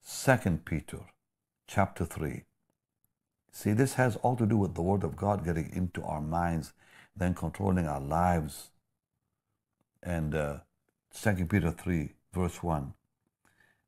Second 0.01 0.65
Peter 0.65 1.01
chapter 1.67 2.05
3. 2.05 2.43
See, 3.51 3.73
this 3.73 3.95
has 3.95 4.15
all 4.17 4.35
to 4.37 4.45
do 4.45 4.57
with 4.57 4.75
the 4.75 4.81
Word 4.81 5.03
of 5.03 5.15
God 5.15 5.43
getting 5.43 5.71
into 5.73 6.01
our 6.03 6.21
minds, 6.21 6.73
then 7.15 7.33
controlling 7.33 7.87
our 7.87 7.99
lives 7.99 8.69
and 10.01 10.33
uh, 10.33 10.57
2 11.13 11.45
Peter 11.45 11.71
3, 11.71 12.13
verse 12.33 12.63
1. 12.63 12.93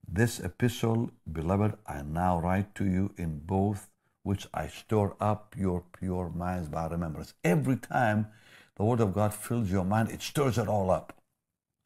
This 0.07 0.39
epistle, 0.39 1.11
beloved, 1.31 1.77
I 1.87 2.01
now 2.01 2.39
write 2.39 2.75
to 2.75 2.85
you 2.85 3.13
in 3.17 3.39
both 3.39 3.87
which 4.23 4.47
I 4.53 4.67
store 4.67 5.15
up 5.19 5.55
your 5.57 5.83
pure 5.97 6.29
minds 6.29 6.67
by 6.67 6.87
remembrance. 6.87 7.33
Every 7.43 7.77
time 7.77 8.27
the 8.75 8.83
Word 8.83 8.99
of 8.99 9.13
God 9.13 9.33
fills 9.33 9.71
your 9.71 9.85
mind, 9.85 10.09
it 10.09 10.21
stirs 10.21 10.57
it 10.57 10.67
all 10.67 10.91
up. 10.91 11.17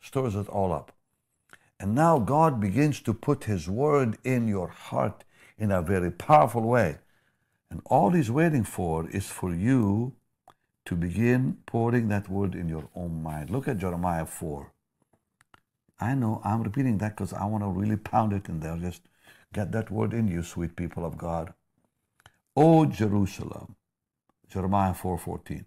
Stirs 0.01 0.35
it 0.35 0.49
all 0.49 0.73
up. 0.73 0.91
And 1.79 1.95
now 1.95 2.19
God 2.19 2.59
begins 2.59 3.01
to 3.01 3.13
put 3.13 3.45
His 3.45 3.69
Word 3.69 4.17
in 4.23 4.47
your 4.47 4.67
heart 4.67 5.23
in 5.57 5.71
a 5.71 5.81
very 5.81 6.11
powerful 6.11 6.61
way. 6.61 6.99
And 7.69 7.81
all 7.85 8.11
He's 8.11 8.31
waiting 8.31 8.63
for 8.63 9.09
is 9.09 9.27
for 9.27 9.53
you 9.53 10.13
to 10.85 10.95
begin 10.95 11.57
pouring 11.65 12.07
that 12.09 12.29
word 12.29 12.53
in 12.55 12.69
your 12.69 12.87
own 12.95 13.21
mind. 13.23 13.49
Look 13.49 13.67
at 13.67 13.79
Jeremiah 13.79 14.25
4. 14.25 14.71
I 15.99 16.13
know 16.13 16.41
I'm 16.43 16.61
repeating 16.61 16.99
that 16.99 17.15
because 17.15 17.33
I 17.33 17.45
want 17.45 17.63
to 17.63 17.69
really 17.69 17.97
pound 17.97 18.33
it 18.33 18.47
in 18.47 18.59
there. 18.59 18.77
Just 18.77 19.01
get 19.53 19.71
that 19.71 19.89
word 19.89 20.13
in 20.13 20.27
you, 20.27 20.43
sweet 20.43 20.75
people 20.75 21.05
of 21.05 21.17
God. 21.17 21.53
O 22.55 22.85
Jerusalem, 22.85 23.75
Jeremiah 24.47 24.93
4:14, 24.93 25.65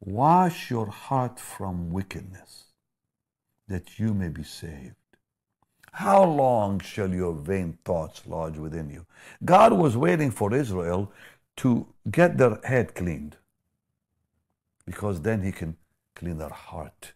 wash 0.00 0.70
your 0.70 0.86
heart 0.86 1.38
from 1.38 1.90
wickedness, 1.90 2.72
that 3.68 3.98
you 3.98 4.14
may 4.14 4.28
be 4.28 4.42
saved. 4.42 4.96
How 5.92 6.24
long 6.24 6.80
shall 6.80 7.12
your 7.12 7.34
vain 7.34 7.78
thoughts 7.84 8.26
lodge 8.26 8.56
within 8.58 8.90
you? 8.90 9.06
God 9.44 9.74
was 9.74 9.96
waiting 9.96 10.30
for 10.30 10.54
Israel 10.54 11.12
to 11.56 11.86
get 12.10 12.38
their 12.38 12.58
head 12.64 12.94
cleaned 12.94 13.36
because 14.86 15.20
then 15.20 15.42
he 15.42 15.52
can 15.52 15.76
clean 16.14 16.38
their 16.38 16.48
heart. 16.48 17.12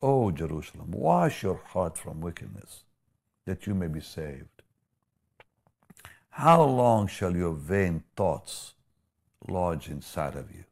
O 0.00 0.30
Jerusalem, 0.30 0.90
wash 0.90 1.42
your 1.42 1.60
heart 1.66 1.96
from 1.96 2.20
wickedness, 2.20 2.84
that 3.46 3.66
you 3.66 3.74
may 3.74 3.86
be 3.86 4.00
saved. 4.00 4.61
How 6.36 6.64
long 6.64 7.08
shall 7.08 7.36
your 7.36 7.52
vain 7.52 8.04
thoughts 8.16 8.72
lodge 9.46 9.90
inside 9.90 10.34
of 10.34 10.50
you? 10.50 10.64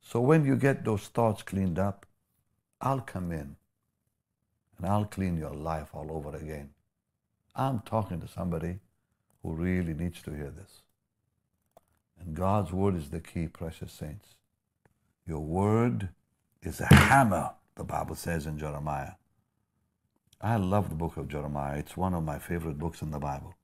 So 0.00 0.20
when 0.20 0.44
you 0.44 0.56
get 0.56 0.84
those 0.84 1.06
thoughts 1.06 1.44
cleaned 1.44 1.78
up, 1.78 2.04
I'll 2.80 3.00
come 3.00 3.30
in 3.30 3.54
and 4.76 4.86
I'll 4.86 5.04
clean 5.04 5.36
your 5.36 5.54
life 5.54 5.90
all 5.94 6.10
over 6.10 6.36
again. 6.36 6.70
I'm 7.54 7.78
talking 7.86 8.20
to 8.20 8.28
somebody 8.28 8.80
who 9.42 9.52
really 9.52 9.94
needs 9.94 10.20
to 10.22 10.32
hear 10.32 10.50
this. 10.50 10.82
And 12.20 12.34
God's 12.34 12.72
word 12.72 12.96
is 12.96 13.10
the 13.10 13.20
key, 13.20 13.46
precious 13.46 13.92
saints. 13.92 14.34
Your 15.28 15.40
word 15.40 16.08
is 16.60 16.80
a 16.80 16.92
hammer, 16.92 17.52
the 17.76 17.84
Bible 17.84 18.16
says 18.16 18.46
in 18.46 18.58
Jeremiah. 18.58 19.12
I 20.40 20.56
love 20.56 20.88
the 20.88 20.96
book 20.96 21.16
of 21.16 21.28
Jeremiah. 21.28 21.78
It's 21.78 21.96
one 21.96 22.14
of 22.14 22.24
my 22.24 22.40
favorite 22.40 22.80
books 22.80 23.00
in 23.00 23.12
the 23.12 23.20
Bible. 23.20 23.54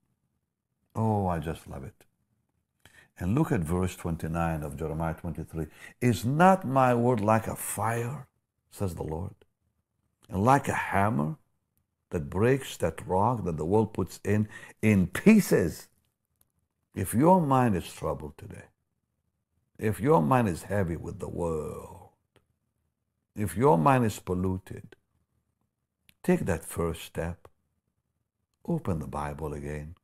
Oh, 0.94 1.26
I 1.26 1.38
just 1.38 1.68
love 1.68 1.84
it. 1.84 2.04
And 3.18 3.34
look 3.34 3.52
at 3.52 3.60
verse 3.60 3.94
29 3.96 4.62
of 4.62 4.76
Jeremiah 4.76 5.14
23. 5.14 5.66
Is 6.00 6.24
not 6.24 6.66
my 6.66 6.94
word 6.94 7.20
like 7.20 7.46
a 7.46 7.54
fire, 7.54 8.26
says 8.70 8.94
the 8.94 9.02
Lord, 9.02 9.34
and 10.28 10.42
like 10.42 10.68
a 10.68 10.72
hammer 10.74 11.36
that 12.10 12.30
breaks 12.30 12.76
that 12.78 13.06
rock 13.06 13.44
that 13.44 13.56
the 13.56 13.66
world 13.66 13.92
puts 13.92 14.20
in 14.24 14.48
in 14.80 15.06
pieces? 15.06 15.88
If 16.94 17.14
your 17.14 17.40
mind 17.40 17.76
is 17.76 17.92
troubled 17.92 18.36
today, 18.36 18.64
if 19.78 20.00
your 20.00 20.20
mind 20.22 20.48
is 20.48 20.64
heavy 20.64 20.96
with 20.96 21.20
the 21.20 21.28
world, 21.28 22.08
if 23.36 23.56
your 23.56 23.78
mind 23.78 24.04
is 24.04 24.18
polluted, 24.18 24.96
take 26.22 26.46
that 26.46 26.64
first 26.64 27.02
step. 27.02 27.48
Open 28.66 28.98
the 28.98 29.06
Bible 29.06 29.52
again. 29.54 29.94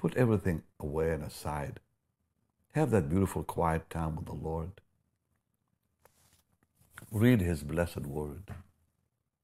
Put 0.00 0.16
everything 0.16 0.62
away 0.80 1.12
and 1.12 1.22
aside. 1.22 1.78
Have 2.72 2.90
that 2.92 3.10
beautiful 3.10 3.44
quiet 3.44 3.90
time 3.90 4.16
with 4.16 4.24
the 4.24 4.32
Lord. 4.32 4.80
Read 7.12 7.42
His 7.42 7.62
blessed 7.62 8.06
word. 8.06 8.44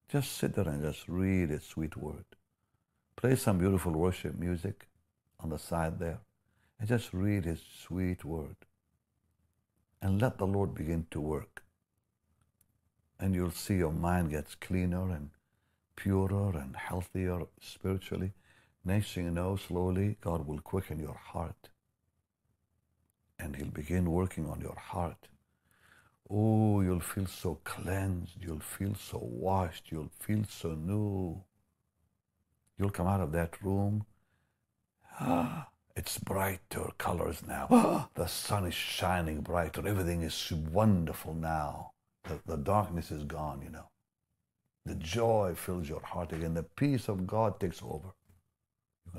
Just 0.09 0.33
sit 0.33 0.55
there 0.55 0.67
and 0.67 0.83
just 0.83 1.07
read 1.09 1.51
His 1.51 1.63
sweet 1.63 1.95
word. 1.95 2.25
Play 3.17 3.37
some 3.37 3.59
beautiful 3.59 3.93
worship 3.93 4.39
music 4.39 4.87
on 5.39 5.51
the 5.51 5.59
side 5.59 5.99
there 5.99 6.21
and 6.81 6.89
just 6.89 7.13
read 7.13 7.45
His 7.45 7.61
sweet 7.83 8.25
word. 8.25 8.57
And 10.01 10.23
let 10.23 10.39
the 10.39 10.47
Lord 10.47 10.75
begin 10.75 11.07
to 11.11 11.21
work. 11.21 11.65
And 13.21 13.35
you'll 13.35 13.51
see 13.51 13.75
your 13.75 13.93
mind 13.93 14.31
gets 14.31 14.55
cleaner 14.55 15.11
and 15.11 15.29
purer 15.97 16.57
and 16.57 16.75
healthier 16.77 17.43
spiritually. 17.61 18.33
Next 18.87 19.15
thing 19.15 19.25
you 19.25 19.31
know, 19.33 19.57
slowly, 19.57 20.17
God 20.21 20.47
will 20.47 20.61
quicken 20.61 21.01
your 21.01 21.19
heart. 21.33 21.71
And 23.37 23.57
He'll 23.57 23.67
begin 23.67 24.13
working 24.13 24.49
on 24.49 24.61
your 24.61 24.79
heart. 24.79 25.27
Oh, 26.31 26.81
you'll 26.83 27.01
feel 27.01 27.27
so 27.27 27.59
cleansed. 27.65 28.37
You'll 28.41 28.61
feel 28.61 28.95
so 28.95 29.19
washed. 29.21 29.91
You'll 29.91 30.13
feel 30.21 30.45
so 30.49 30.77
new. 30.77 31.43
You'll 32.79 32.91
come 32.91 33.09
out 33.09 33.21
of 33.21 33.33
that 33.33 33.61
room. 33.61 34.07
Ah, 35.19 35.67
it's 35.97 36.19
brighter 36.19 36.91
colors 36.97 37.43
now. 37.45 37.67
Ah, 37.71 38.09
the 38.15 38.29
sun 38.29 38.67
is 38.67 38.75
shining 38.75 39.41
brighter. 39.41 39.87
Everything 39.87 40.23
is 40.23 40.53
wonderful 40.53 41.35
now. 41.35 41.91
The, 42.23 42.39
the 42.47 42.57
darkness 42.57 43.11
is 43.11 43.25
gone, 43.25 43.63
you 43.63 43.71
know. 43.71 43.89
The 44.85 44.95
joy 44.95 45.55
fills 45.57 45.89
your 45.89 46.03
heart 46.03 46.33
again. 46.33 46.55
The 46.55 46.63
peace 46.63 47.09
of 47.09 47.27
God 47.27 47.59
takes 47.59 47.83
over. 47.83 48.13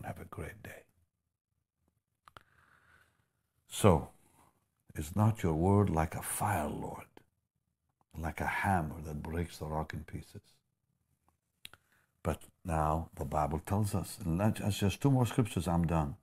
To 0.01 0.07
have 0.07 0.19
a 0.19 0.25
great 0.25 0.61
day. 0.61 0.83
So, 3.67 4.09
is 4.95 5.15
not 5.15 5.43
your 5.43 5.53
word 5.53 5.89
like 5.89 6.15
a 6.15 6.21
fire, 6.21 6.67
Lord, 6.67 7.05
like 8.17 8.39
a 8.39 8.45
hammer 8.45 9.01
that 9.05 9.23
breaks 9.23 9.57
the 9.57 9.65
rock 9.65 9.93
in 9.93 10.03
pieces? 10.03 10.41
But 12.23 12.43
now 12.63 13.09
the 13.15 13.25
Bible 13.25 13.59
tells 13.65 13.95
us, 13.95 14.17
and 14.23 14.39
that's 14.39 14.77
just 14.77 15.01
two 15.01 15.11
more 15.11 15.25
scriptures, 15.25 15.67
I'm 15.67 15.87
done. 15.87 16.15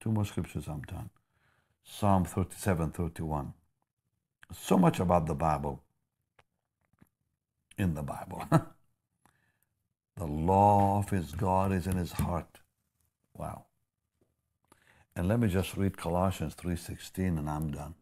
Two 0.00 0.12
more 0.12 0.24
scriptures, 0.24 0.68
I'm 0.68 0.82
done. 0.82 1.10
Psalm 1.84 2.24
37, 2.24 2.90
31. 2.90 3.54
So 4.52 4.78
much 4.78 5.00
about 5.00 5.26
the 5.26 5.34
Bible 5.34 5.82
in 7.76 7.94
the 7.94 8.02
Bible. 8.02 8.44
the 10.16 10.26
law 10.26 10.98
of 10.98 11.10
his 11.10 11.32
God 11.32 11.72
is 11.72 11.86
in 11.86 11.96
his 11.96 12.12
heart. 12.12 12.60
Wow. 13.38 13.66
And 15.14 15.28
let 15.28 15.40
me 15.40 15.48
just 15.48 15.76
read 15.76 15.96
Colossians 15.96 16.54
3:16 16.54 17.38
and 17.38 17.48
I'm 17.48 17.70
done. 17.70 17.94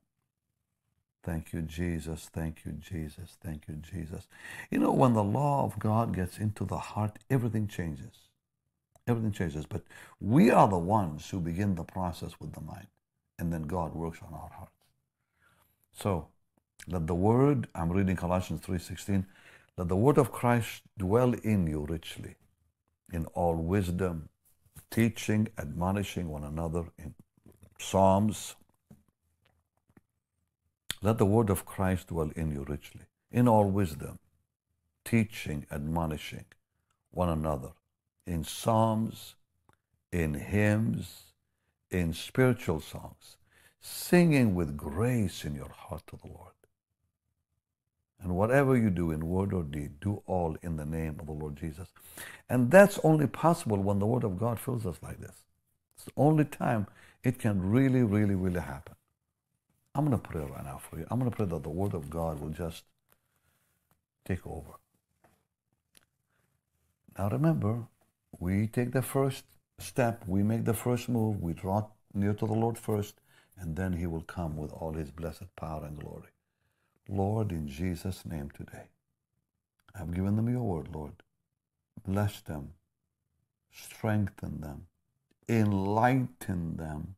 Thank 1.22 1.52
you, 1.52 1.62
Jesus. 1.62 2.28
Thank 2.32 2.64
you, 2.64 2.72
Jesus. 2.72 3.36
Thank 3.42 3.68
you, 3.68 3.74
Jesus. 3.76 4.28
You 4.70 4.78
know, 4.78 4.92
when 4.92 5.12
the 5.12 5.24
law 5.24 5.64
of 5.64 5.78
God 5.78 6.14
gets 6.14 6.38
into 6.38 6.64
the 6.64 6.78
heart, 6.78 7.18
everything 7.28 7.68
changes. 7.68 8.28
Everything 9.06 9.32
changes. 9.32 9.66
But 9.66 9.82
we 10.20 10.50
are 10.50 10.68
the 10.68 10.78
ones 10.78 11.28
who 11.28 11.40
begin 11.40 11.74
the 11.74 11.84
process 11.84 12.38
with 12.40 12.52
the 12.52 12.60
mind. 12.60 12.86
And 13.38 13.52
then 13.52 13.62
God 13.62 13.94
works 13.94 14.20
on 14.22 14.32
our 14.32 14.50
hearts. 14.50 14.72
So, 15.92 16.28
let 16.86 17.06
the 17.06 17.14
word, 17.14 17.68
I'm 17.74 17.90
reading 17.90 18.16
Colossians 18.16 18.60
3.16, 18.60 19.26
let 19.76 19.88
the 19.88 19.96
word 19.96 20.18
of 20.18 20.32
Christ 20.32 20.82
dwell 20.96 21.32
in 21.34 21.66
you 21.66 21.86
richly, 21.88 22.36
in 23.12 23.26
all 23.26 23.56
wisdom, 23.56 24.28
teaching, 24.90 25.48
admonishing 25.58 26.28
one 26.28 26.44
another 26.44 26.86
in 26.98 27.14
Psalms, 27.78 28.56
let 31.02 31.18
the 31.18 31.26
word 31.26 31.50
of 31.50 31.66
Christ 31.66 32.08
dwell 32.08 32.30
in 32.34 32.50
you 32.50 32.64
richly, 32.66 33.02
in 33.30 33.46
all 33.46 33.70
wisdom, 33.70 34.18
teaching, 35.04 35.66
admonishing 35.70 36.46
one 37.10 37.28
another 37.28 37.72
in 38.26 38.42
psalms, 38.42 39.36
in 40.10 40.34
hymns, 40.34 41.32
in 41.90 42.12
spiritual 42.12 42.80
songs, 42.80 43.36
singing 43.80 44.54
with 44.54 44.76
grace 44.76 45.44
in 45.44 45.54
your 45.54 45.70
heart 45.70 46.02
to 46.08 46.16
the 46.16 46.26
Lord. 46.26 46.55
And 48.22 48.34
whatever 48.34 48.76
you 48.76 48.90
do 48.90 49.10
in 49.10 49.28
word 49.28 49.52
or 49.52 49.62
deed, 49.62 50.00
do 50.00 50.22
all 50.26 50.56
in 50.62 50.76
the 50.76 50.86
name 50.86 51.16
of 51.20 51.26
the 51.26 51.32
Lord 51.32 51.56
Jesus. 51.56 51.88
And 52.48 52.70
that's 52.70 52.98
only 53.04 53.26
possible 53.26 53.76
when 53.76 53.98
the 53.98 54.06
Word 54.06 54.24
of 54.24 54.38
God 54.38 54.58
fills 54.58 54.86
us 54.86 54.96
like 55.02 55.20
this. 55.20 55.44
It's 55.96 56.06
the 56.06 56.12
only 56.16 56.44
time 56.44 56.86
it 57.22 57.38
can 57.38 57.70
really, 57.70 58.02
really, 58.02 58.34
really 58.34 58.60
happen. 58.60 58.94
I'm 59.94 60.06
going 60.06 60.20
to 60.20 60.28
pray 60.28 60.42
right 60.42 60.64
now 60.64 60.78
for 60.78 60.98
you. 60.98 61.06
I'm 61.10 61.18
going 61.18 61.30
to 61.30 61.36
pray 61.36 61.46
that 61.46 61.62
the 61.62 61.70
Word 61.70 61.94
of 61.94 62.08
God 62.10 62.40
will 62.40 62.50
just 62.50 62.84
take 64.24 64.46
over. 64.46 64.72
Now 67.18 67.28
remember, 67.28 67.86
we 68.38 68.66
take 68.66 68.92
the 68.92 69.02
first 69.02 69.44
step, 69.78 70.22
we 70.26 70.42
make 70.42 70.64
the 70.64 70.74
first 70.74 71.08
move, 71.08 71.40
we 71.40 71.54
draw 71.54 71.86
near 72.12 72.34
to 72.34 72.46
the 72.46 72.52
Lord 72.52 72.78
first, 72.78 73.20
and 73.58 73.74
then 73.76 73.94
He 73.94 74.06
will 74.06 74.22
come 74.22 74.56
with 74.56 74.72
all 74.72 74.92
His 74.92 75.10
blessed 75.10 75.54
power 75.56 75.84
and 75.84 75.98
glory. 75.98 76.28
Lord, 77.08 77.52
in 77.52 77.68
Jesus' 77.68 78.24
name 78.26 78.50
today, 78.50 78.88
I've 79.94 80.12
given 80.12 80.36
them 80.36 80.48
your 80.48 80.62
word, 80.62 80.88
Lord. 80.94 81.12
Bless 82.06 82.40
them, 82.40 82.72
strengthen 83.70 84.60
them, 84.60 84.86
enlighten 85.48 86.76
them, 86.76 87.16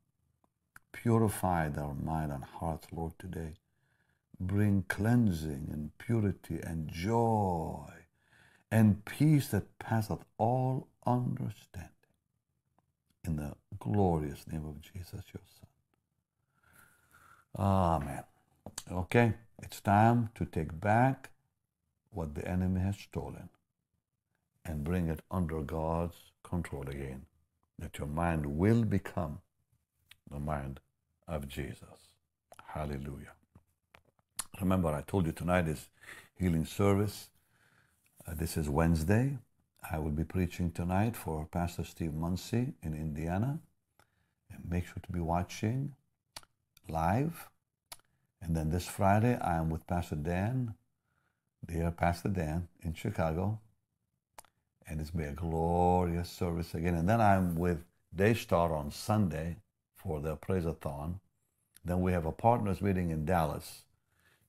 Purify 1.03 1.69
their 1.69 1.95
mind 1.95 2.33
and 2.33 2.43
heart, 2.43 2.87
Lord, 2.91 3.13
today. 3.19 3.55
Bring 4.41 4.85
cleansing 4.89 5.69
and 5.73 5.97
purity 5.99 6.59
and 6.63 6.89
joy 6.89 7.93
and 8.71 9.05
peace 9.05 9.49
that 9.49 9.79
passeth 9.79 10.25
all 10.39 10.89
understanding. 11.07 11.91
In 13.25 13.37
the 13.37 13.55
glorious 13.79 14.45
name 14.51 14.67
of 14.67 14.81
Jesus, 14.81 15.23
your 15.33 15.43
Son. 17.57 17.65
Amen. 17.65 18.25
Okay, 18.91 19.35
it's 19.63 19.81
time 19.81 20.31
to 20.35 20.45
take 20.45 20.81
back 20.81 21.31
what 22.11 22.35
the 22.35 22.47
enemy 22.47 22.81
has 22.81 22.97
stolen 22.97 23.49
and 24.65 24.85
bring 24.85 25.09
it 25.09 25.21
under 25.31 25.61
God's 25.63 26.17
control 26.43 26.89
again. 26.89 27.27
That 27.79 27.99
your 27.99 28.09
mind 28.09 28.47
will 28.47 28.85
become 28.85 29.41
the 30.31 30.41
mind 30.41 30.81
of 31.27 31.49
Jesus. 31.49 32.15
Hallelujah. 32.67 33.33
Remember, 34.61 34.89
I 34.89 35.03
told 35.03 35.27
you 35.27 35.33
tonight 35.33 35.69
is 35.69 35.89
healing 36.39 36.65
service. 36.65 37.29
Uh, 38.27 38.35
this 38.35 38.57
is 38.57 38.69
Wednesday. 38.69 39.39
I 39.91 39.99
will 39.99 40.11
be 40.11 40.25
preaching 40.25 40.71
tonight 40.71 41.17
for 41.17 41.47
Pastor 41.47 41.85
Steve 41.85 42.15
Munsey 42.15 42.75
in 42.83 42.95
Indiana. 42.95 43.61
And 44.53 44.69
make 44.69 44.87
sure 44.87 45.03
to 45.03 45.13
be 45.13 45.21
watching 45.21 45.95
live. 46.89 47.49
And 48.41 48.57
then 48.57 48.71
this 48.71 48.87
Friday, 48.87 49.37
I 49.37 49.57
am 49.57 49.71
with 49.71 49.87
Pastor 49.87 50.17
Dan, 50.17 50.75
dear 51.67 51.91
Pastor 51.91 52.29
Dan, 52.29 52.69
in 52.83 52.95
Chicago. 52.95 53.61
And 54.87 55.01
it's 55.01 55.11
been 55.11 55.29
a 55.29 55.33
glorious 55.33 56.31
service 56.31 56.75
again. 56.75 56.95
And 56.95 57.09
then 57.09 57.21
I'm 57.21 57.57
with 57.57 57.85
Daystar 58.15 58.75
on 58.75 58.91
Sunday 58.91 59.57
for 59.97 60.21
the 60.21 60.37
Praise-a-thon. 60.37 61.21
Then 61.85 62.01
we 62.01 62.13
have 62.13 62.27
a 62.27 62.33
partners 62.33 62.81
meeting 62.81 63.11
in 63.11 63.25
Dallas. 63.25 63.83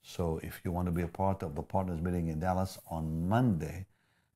So 0.02 0.40
if 0.44 0.62
you 0.64 0.72
want 0.72 0.88
to 0.88 0.92
be 0.92 1.02
a 1.02 1.08
part 1.08 1.44
of 1.44 1.56
the 1.56 1.62
partners 1.62 2.02
meeting 2.02 2.28
in 2.28 2.40
Dallas 2.40 2.78
on 2.90 3.28
Monday, 3.28 3.86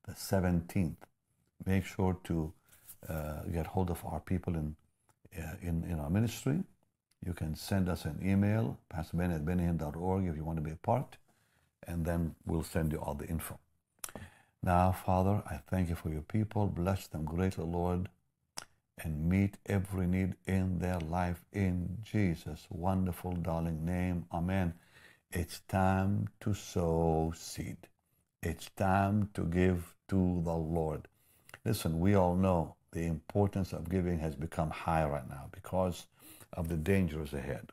the 0.06 0.12
17th, 0.12 0.96
make 1.64 1.84
sure 1.84 2.18
to 2.24 2.52
uh, 3.08 3.42
get 3.52 3.66
hold 3.66 3.90
of 3.90 4.04
our 4.04 4.20
people 4.20 4.54
in, 4.54 4.76
uh, 5.38 5.54
in, 5.62 5.84
in 5.84 5.98
our 5.98 6.10
ministry. 6.10 6.62
You 7.24 7.32
can 7.32 7.54
send 7.54 7.88
us 7.88 8.04
an 8.04 8.20
email, 8.22 8.78
pastorbenny 8.92 9.36
at 9.36 9.44
bennyhinn.org 9.44 10.26
if 10.26 10.36
you 10.36 10.44
want 10.44 10.58
to 10.58 10.62
be 10.62 10.72
a 10.72 10.76
part, 10.76 11.16
and 11.86 12.04
then 12.04 12.34
we'll 12.46 12.62
send 12.62 12.92
you 12.92 12.98
all 12.98 13.14
the 13.14 13.26
info. 13.26 13.58
Now, 14.62 14.92
Father, 14.92 15.42
I 15.46 15.60
thank 15.68 15.88
you 15.88 15.94
for 15.94 16.10
your 16.10 16.22
people. 16.22 16.66
Bless 16.66 17.06
them 17.06 17.24
greatly, 17.24 17.64
Lord 17.64 18.08
and 19.02 19.28
meet 19.28 19.56
every 19.66 20.06
need 20.06 20.34
in 20.46 20.78
their 20.78 20.98
life 20.98 21.44
in 21.52 21.98
Jesus' 22.02 22.66
wonderful, 22.70 23.32
darling 23.32 23.84
name. 23.84 24.26
Amen. 24.32 24.74
It's 25.32 25.60
time 25.68 26.28
to 26.40 26.54
sow 26.54 27.32
seed. 27.36 27.76
It's 28.42 28.70
time 28.76 29.30
to 29.34 29.44
give 29.44 29.94
to 30.08 30.42
the 30.44 30.54
Lord. 30.54 31.08
Listen, 31.64 31.98
we 31.98 32.14
all 32.14 32.36
know 32.36 32.76
the 32.92 33.06
importance 33.06 33.72
of 33.72 33.88
giving 33.88 34.18
has 34.20 34.36
become 34.36 34.70
high 34.70 35.04
right 35.04 35.28
now 35.28 35.48
because 35.50 36.06
of 36.54 36.68
the 36.68 36.76
dangers 36.76 37.32
ahead. 37.32 37.70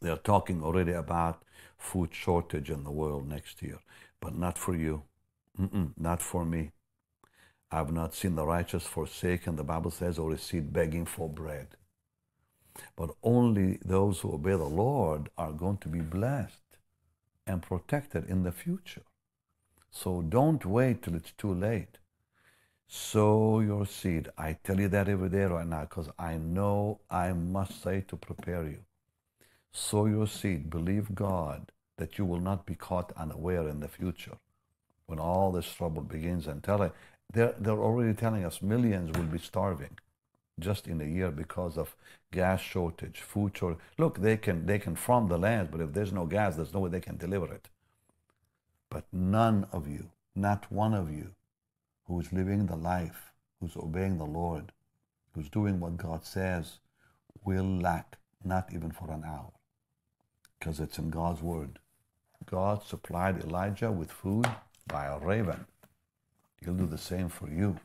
They're 0.00 0.16
talking 0.16 0.62
already 0.62 0.92
about 0.92 1.42
food 1.78 2.10
shortage 2.12 2.70
in 2.70 2.84
the 2.84 2.90
world 2.90 3.28
next 3.28 3.62
year, 3.62 3.78
but 4.20 4.36
not 4.36 4.58
for 4.58 4.74
you. 4.74 5.04
Mm-mm, 5.58 5.92
not 5.96 6.20
for 6.20 6.44
me. 6.44 6.72
I 7.70 7.76
have 7.76 7.92
not 7.92 8.14
seen 8.14 8.34
the 8.34 8.46
righteous 8.46 8.84
forsaken, 8.84 9.56
the 9.56 9.64
Bible 9.64 9.90
says, 9.90 10.18
or 10.18 10.30
receive 10.30 10.72
begging 10.72 11.06
for 11.06 11.28
bread. 11.28 11.68
But 12.96 13.10
only 13.22 13.78
those 13.84 14.20
who 14.20 14.34
obey 14.34 14.52
the 14.52 14.64
Lord 14.64 15.30
are 15.38 15.52
going 15.52 15.78
to 15.78 15.88
be 15.88 16.00
blessed 16.00 16.62
and 17.46 17.62
protected 17.62 18.28
in 18.28 18.42
the 18.42 18.52
future. 18.52 19.02
So 19.90 20.22
don't 20.22 20.64
wait 20.64 21.02
till 21.02 21.14
it's 21.14 21.32
too 21.32 21.52
late. 21.52 21.98
Sow 22.94 23.60
your 23.60 23.86
seed. 23.86 24.28
I 24.36 24.58
tell 24.62 24.78
you 24.78 24.86
that 24.88 25.08
every 25.08 25.30
day 25.30 25.44
right 25.44 25.66
now 25.66 25.80
because 25.80 26.10
I 26.18 26.36
know 26.36 27.00
I 27.10 27.32
must 27.32 27.82
say 27.82 28.04
to 28.08 28.16
prepare 28.16 28.64
you. 28.64 28.80
Sow 29.72 30.04
your 30.04 30.26
seed. 30.26 30.68
Believe 30.68 31.14
God 31.14 31.72
that 31.96 32.18
you 32.18 32.26
will 32.26 32.38
not 32.38 32.66
be 32.66 32.74
caught 32.74 33.10
unaware 33.16 33.66
in 33.66 33.80
the 33.80 33.88
future 33.88 34.36
when 35.06 35.18
all 35.18 35.52
this 35.52 35.72
trouble 35.72 36.02
begins 36.02 36.46
and 36.46 36.62
tell 36.62 36.82
it. 36.82 36.92
They're, 37.32 37.54
they're 37.58 37.82
already 37.82 38.12
telling 38.12 38.44
us 38.44 38.60
millions 38.60 39.16
will 39.16 39.24
be 39.24 39.38
starving 39.38 39.96
just 40.60 40.86
in 40.86 41.00
a 41.00 41.06
year 41.06 41.30
because 41.30 41.78
of 41.78 41.96
gas 42.30 42.60
shortage, 42.60 43.20
food 43.20 43.56
shortage. 43.56 43.80
Look, 43.96 44.20
they 44.20 44.36
can 44.36 44.66
they 44.66 44.78
can 44.78 44.96
farm 44.96 45.28
the 45.28 45.38
land, 45.38 45.70
but 45.70 45.80
if 45.80 45.94
there's 45.94 46.12
no 46.12 46.26
gas, 46.26 46.56
there's 46.56 46.74
no 46.74 46.80
way 46.80 46.90
they 46.90 47.00
can 47.00 47.16
deliver 47.16 47.54
it. 47.54 47.70
But 48.90 49.06
none 49.10 49.66
of 49.72 49.88
you, 49.88 50.10
not 50.34 50.70
one 50.70 50.92
of 50.92 51.10
you, 51.10 51.30
who 52.04 52.20
is 52.20 52.32
living 52.32 52.66
the 52.66 52.76
life, 52.76 53.32
who's 53.60 53.76
obeying 53.76 54.18
the 54.18 54.24
Lord, 54.24 54.72
who's 55.34 55.48
doing 55.48 55.80
what 55.80 55.96
God 55.96 56.24
says, 56.24 56.78
will 57.44 57.64
lack 57.64 58.18
not 58.44 58.68
even 58.72 58.90
for 58.90 59.10
an 59.10 59.24
hour. 59.24 59.52
Because 60.58 60.80
it's 60.80 60.98
in 60.98 61.10
God's 61.10 61.42
word. 61.42 61.78
God 62.46 62.82
supplied 62.84 63.42
Elijah 63.42 63.90
with 63.90 64.10
food 64.10 64.46
by 64.86 65.06
a 65.06 65.18
raven. 65.18 65.66
He'll 66.60 66.74
do 66.74 66.86
the 66.86 66.98
same 66.98 67.28
for 67.28 67.48
you. 67.48 67.78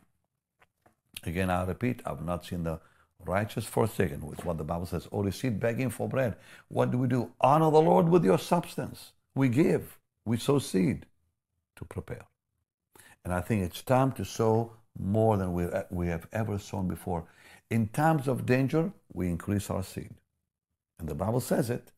Again, 1.23 1.49
I 1.49 1.63
repeat, 1.65 2.01
I've 2.05 2.23
not 2.23 2.45
seen 2.45 2.63
the 2.63 2.79
righteous 3.25 3.65
forsaken, 3.65 4.21
which 4.21 4.39
is 4.39 4.45
what 4.45 4.57
the 4.57 4.63
Bible 4.63 4.85
says, 4.85 5.07
or 5.11 5.23
receive 5.23 5.59
begging 5.59 5.89
for 5.89 6.07
bread. 6.07 6.35
What 6.67 6.91
do 6.91 6.97
we 6.97 7.07
do? 7.07 7.31
Honor 7.41 7.71
the 7.71 7.81
Lord 7.81 8.09
with 8.09 8.23
your 8.23 8.37
substance. 8.37 9.13
We 9.35 9.49
give, 9.49 9.97
we 10.25 10.37
sow 10.37 10.59
seed 10.59 11.05
to 11.75 11.85
prepare. 11.85 12.25
And 13.27 13.33
I 13.33 13.41
think 13.41 13.61
it's 13.61 13.81
time 13.81 14.13
to 14.13 14.23
sow 14.23 14.71
more 14.97 15.35
than 15.35 15.51
we, 15.51 15.67
we 15.89 16.07
have 16.07 16.27
ever 16.31 16.57
sown 16.57 16.87
before. 16.87 17.25
In 17.69 17.89
times 17.89 18.29
of 18.29 18.45
danger, 18.45 18.93
we 19.11 19.27
increase 19.27 19.69
our 19.69 19.83
seed. 19.83 20.13
And 20.97 21.09
the 21.09 21.13
Bible 21.13 21.41
says 21.41 21.69
it, 21.69 21.91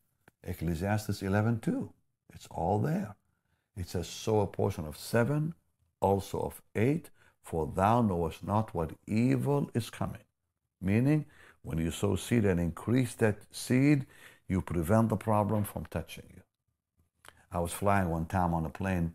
Ecclesiastes 0.44 1.22
11.2. 1.22 1.88
It's 2.34 2.48
all 2.50 2.80
there. 2.80 3.16
It 3.78 3.88
says, 3.88 4.08
sow 4.08 4.40
a 4.40 4.48
portion 4.48 4.88
of 4.88 4.98
seven, 4.98 5.54
also 6.00 6.40
of 6.40 6.64
eight, 6.74 7.12
for 7.44 7.72
thou 7.76 8.02
knowest 8.02 8.44
not 8.44 8.74
what 8.74 8.94
evil 9.06 9.70
is 9.76 9.92
coming. 9.92 10.26
Meaning, 10.82 11.28
when 11.62 11.78
you 11.78 11.92
sow 11.92 12.16
seed 12.16 12.46
and 12.46 12.60
increase 12.60 13.14
that 13.14 13.38
seed, 13.52 14.08
you 14.48 14.64
prevent 14.64 15.10
the 15.10 15.16
problem 15.16 15.64
from 15.64 15.86
touching 15.92 16.26
you. 16.36 16.42
I 17.52 17.60
was 17.60 17.72
flying 17.72 18.10
one 18.10 18.26
time 18.26 18.56
on 18.56 18.66
a 18.66 18.72
plane. 18.72 19.14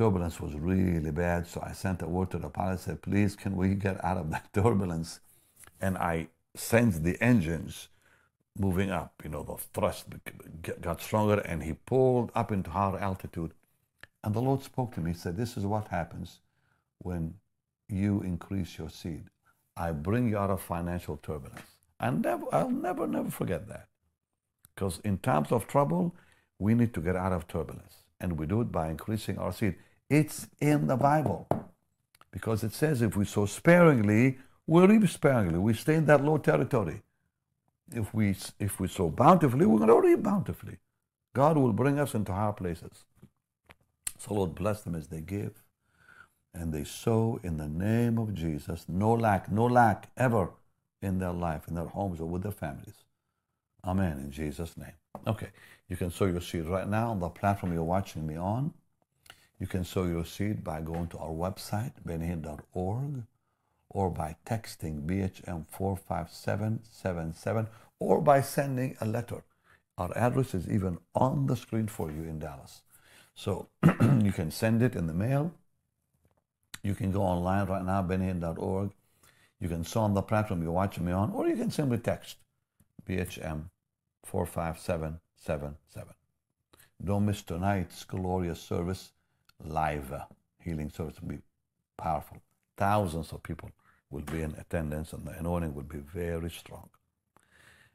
Turbulence 0.00 0.40
was 0.40 0.54
really 0.54 1.10
bad, 1.10 1.46
so 1.46 1.62
I 1.62 1.72
sent 1.72 2.00
a 2.00 2.08
word 2.08 2.30
to 2.30 2.38
the 2.38 2.48
pilot, 2.48 2.80
said, 2.80 3.02
please, 3.02 3.36
can 3.36 3.54
we 3.54 3.74
get 3.74 4.02
out 4.02 4.16
of 4.16 4.30
that 4.30 4.50
turbulence? 4.54 5.20
And 5.78 5.98
I 5.98 6.28
sensed 6.56 7.04
the 7.04 7.22
engines 7.22 7.88
moving 8.58 8.90
up, 8.90 9.12
you 9.22 9.28
know, 9.28 9.42
the 9.42 9.56
thrust 9.74 10.06
got 10.80 11.02
stronger, 11.02 11.40
and 11.40 11.62
he 11.62 11.74
pulled 11.74 12.32
up 12.34 12.50
into 12.50 12.70
higher 12.70 12.98
altitude. 12.98 13.52
And 14.24 14.32
the 14.32 14.40
Lord 14.40 14.62
spoke 14.62 14.94
to 14.94 15.02
me, 15.02 15.12
said, 15.12 15.36
this 15.36 15.58
is 15.58 15.66
what 15.66 15.88
happens 15.88 16.40
when 17.00 17.34
you 17.90 18.22
increase 18.22 18.78
your 18.78 18.88
seed. 18.88 19.24
I 19.76 19.92
bring 19.92 20.30
you 20.30 20.38
out 20.38 20.48
of 20.48 20.62
financial 20.62 21.18
turbulence. 21.18 21.76
And 22.00 22.22
never, 22.22 22.46
I'll 22.54 22.70
never, 22.70 23.06
never 23.06 23.30
forget 23.30 23.68
that. 23.68 23.88
Because 24.74 24.98
in 25.04 25.18
times 25.18 25.52
of 25.52 25.66
trouble, 25.66 26.14
we 26.58 26.72
need 26.72 26.94
to 26.94 27.02
get 27.02 27.16
out 27.16 27.32
of 27.32 27.46
turbulence. 27.46 27.96
And 28.18 28.38
we 28.38 28.46
do 28.46 28.62
it 28.62 28.72
by 28.72 28.88
increasing 28.88 29.36
our 29.36 29.52
seed. 29.52 29.76
It's 30.10 30.48
in 30.60 30.88
the 30.88 30.96
Bible. 30.96 31.48
Because 32.30 32.62
it 32.62 32.72
says 32.72 33.00
if 33.00 33.16
we 33.16 33.24
sow 33.24 33.46
sparingly, 33.46 34.38
we 34.66 34.86
reap 34.86 35.08
sparingly. 35.08 35.58
We 35.58 35.74
stay 35.74 35.94
in 35.94 36.06
that 36.06 36.24
low 36.24 36.36
territory. 36.36 37.02
If 37.92 38.12
we, 38.12 38.36
if 38.58 38.78
we 38.78 38.88
sow 38.88 39.08
bountifully, 39.08 39.66
we're 39.66 39.78
going 39.78 39.88
to 39.88 40.08
reap 40.08 40.22
bountifully. 40.22 40.76
God 41.32 41.56
will 41.56 41.72
bring 41.72 41.98
us 41.98 42.14
into 42.14 42.32
higher 42.32 42.52
places. 42.52 43.04
So 44.18 44.34
Lord 44.34 44.54
bless 44.54 44.82
them 44.82 44.94
as 44.94 45.08
they 45.08 45.20
give 45.20 45.62
and 46.52 46.72
they 46.72 46.84
sow 46.84 47.40
in 47.42 47.56
the 47.56 47.68
name 47.68 48.18
of 48.18 48.34
Jesus. 48.34 48.84
No 48.88 49.12
lack, 49.12 49.50
no 49.50 49.66
lack 49.66 50.10
ever 50.16 50.50
in 51.00 51.18
their 51.18 51.32
life, 51.32 51.68
in 51.68 51.74
their 51.74 51.86
homes, 51.86 52.20
or 52.20 52.26
with 52.26 52.42
their 52.42 52.52
families. 52.52 53.04
Amen. 53.84 54.18
In 54.18 54.30
Jesus' 54.30 54.76
name. 54.76 54.92
Okay. 55.26 55.48
You 55.88 55.96
can 55.96 56.10
sow 56.10 56.26
your 56.26 56.40
seed 56.40 56.66
right 56.66 56.88
now 56.88 57.10
on 57.10 57.20
the 57.20 57.28
platform 57.28 57.72
you're 57.72 57.82
watching 57.82 58.26
me 58.26 58.36
on. 58.36 58.72
You 59.60 59.68
can 59.68 59.84
sow 59.84 60.04
your 60.04 60.24
seed 60.24 60.64
by 60.64 60.80
going 60.80 61.06
to 61.08 61.18
our 61.18 61.30
website, 61.30 61.92
bennyhinn.org, 62.04 63.22
or 63.90 64.10
by 64.10 64.36
texting 64.44 65.06
BHM 65.06 65.66
45777, 65.68 67.68
or 68.00 68.20
by 68.20 68.40
sending 68.40 68.96
a 69.00 69.06
letter. 69.06 69.44
Our 69.98 70.16
address 70.16 70.54
is 70.54 70.68
even 70.68 70.98
on 71.14 71.46
the 71.46 71.56
screen 71.56 71.86
for 71.86 72.10
you 72.10 72.24
in 72.24 72.40
Dallas. 72.40 72.82
So 73.34 73.68
you 73.84 74.32
can 74.32 74.50
send 74.50 74.82
it 74.82 74.96
in 74.96 75.06
the 75.06 75.14
mail 75.14 75.54
you 76.82 76.94
can 76.94 77.12
go 77.12 77.22
online 77.22 77.66
right 77.66 77.84
now, 77.84 78.02
bennyhinn.org. 78.02 78.92
You 79.58 79.68
can 79.68 79.84
sow 79.84 80.00
on 80.00 80.14
the 80.14 80.22
platform 80.22 80.62
you're 80.62 80.72
watching 80.72 81.04
me 81.04 81.12
on, 81.12 81.30
or 81.32 81.46
you 81.46 81.56
can 81.56 81.70
simply 81.70 81.98
text 81.98 82.36
BHM 83.06 83.64
45777. 84.24 86.14
Don't 87.04 87.26
miss 87.26 87.42
tonight's 87.42 88.04
glorious 88.04 88.60
service, 88.60 89.12
live 89.64 90.12
uh, 90.12 90.24
healing 90.62 90.90
service 90.90 91.20
will 91.20 91.28
be 91.28 91.38
powerful. 91.96 92.38
Thousands 92.76 93.32
of 93.32 93.42
people 93.42 93.70
will 94.10 94.22
be 94.22 94.42
in 94.42 94.54
attendance, 94.58 95.12
and 95.12 95.26
the 95.26 95.32
anointing 95.38 95.74
will 95.74 95.82
be 95.82 95.98
very 95.98 96.50
strong. 96.50 96.88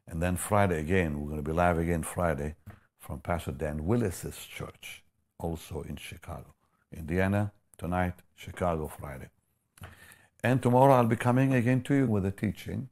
And 0.07 0.21
then 0.21 0.37
Friday 0.37 0.79
again, 0.79 1.19
we're 1.19 1.29
going 1.29 1.43
to 1.43 1.49
be 1.49 1.51
live 1.51 1.77
again 1.77 2.03
Friday 2.03 2.55
from 2.99 3.19
Pastor 3.19 3.51
Dan 3.51 3.85
Willis's 3.85 4.37
church, 4.45 5.03
also 5.39 5.81
in 5.87 5.95
Chicago. 5.95 6.53
Indiana, 6.95 7.51
tonight, 7.77 8.13
Chicago 8.35 8.87
Friday. 8.87 9.29
And 10.43 10.61
tomorrow 10.61 10.93
I'll 10.93 11.07
be 11.07 11.15
coming 11.15 11.53
again 11.53 11.81
to 11.83 11.95
you 11.95 12.05
with 12.05 12.25
a 12.25 12.31
teaching. 12.31 12.89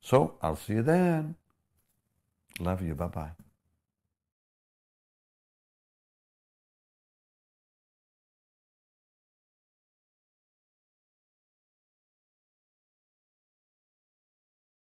So 0.00 0.34
I'll 0.42 0.56
see 0.56 0.74
you 0.74 0.82
then. 0.82 1.36
Love 2.60 2.82
you. 2.82 2.94
Bye 2.94 3.06
bye. 3.06 3.41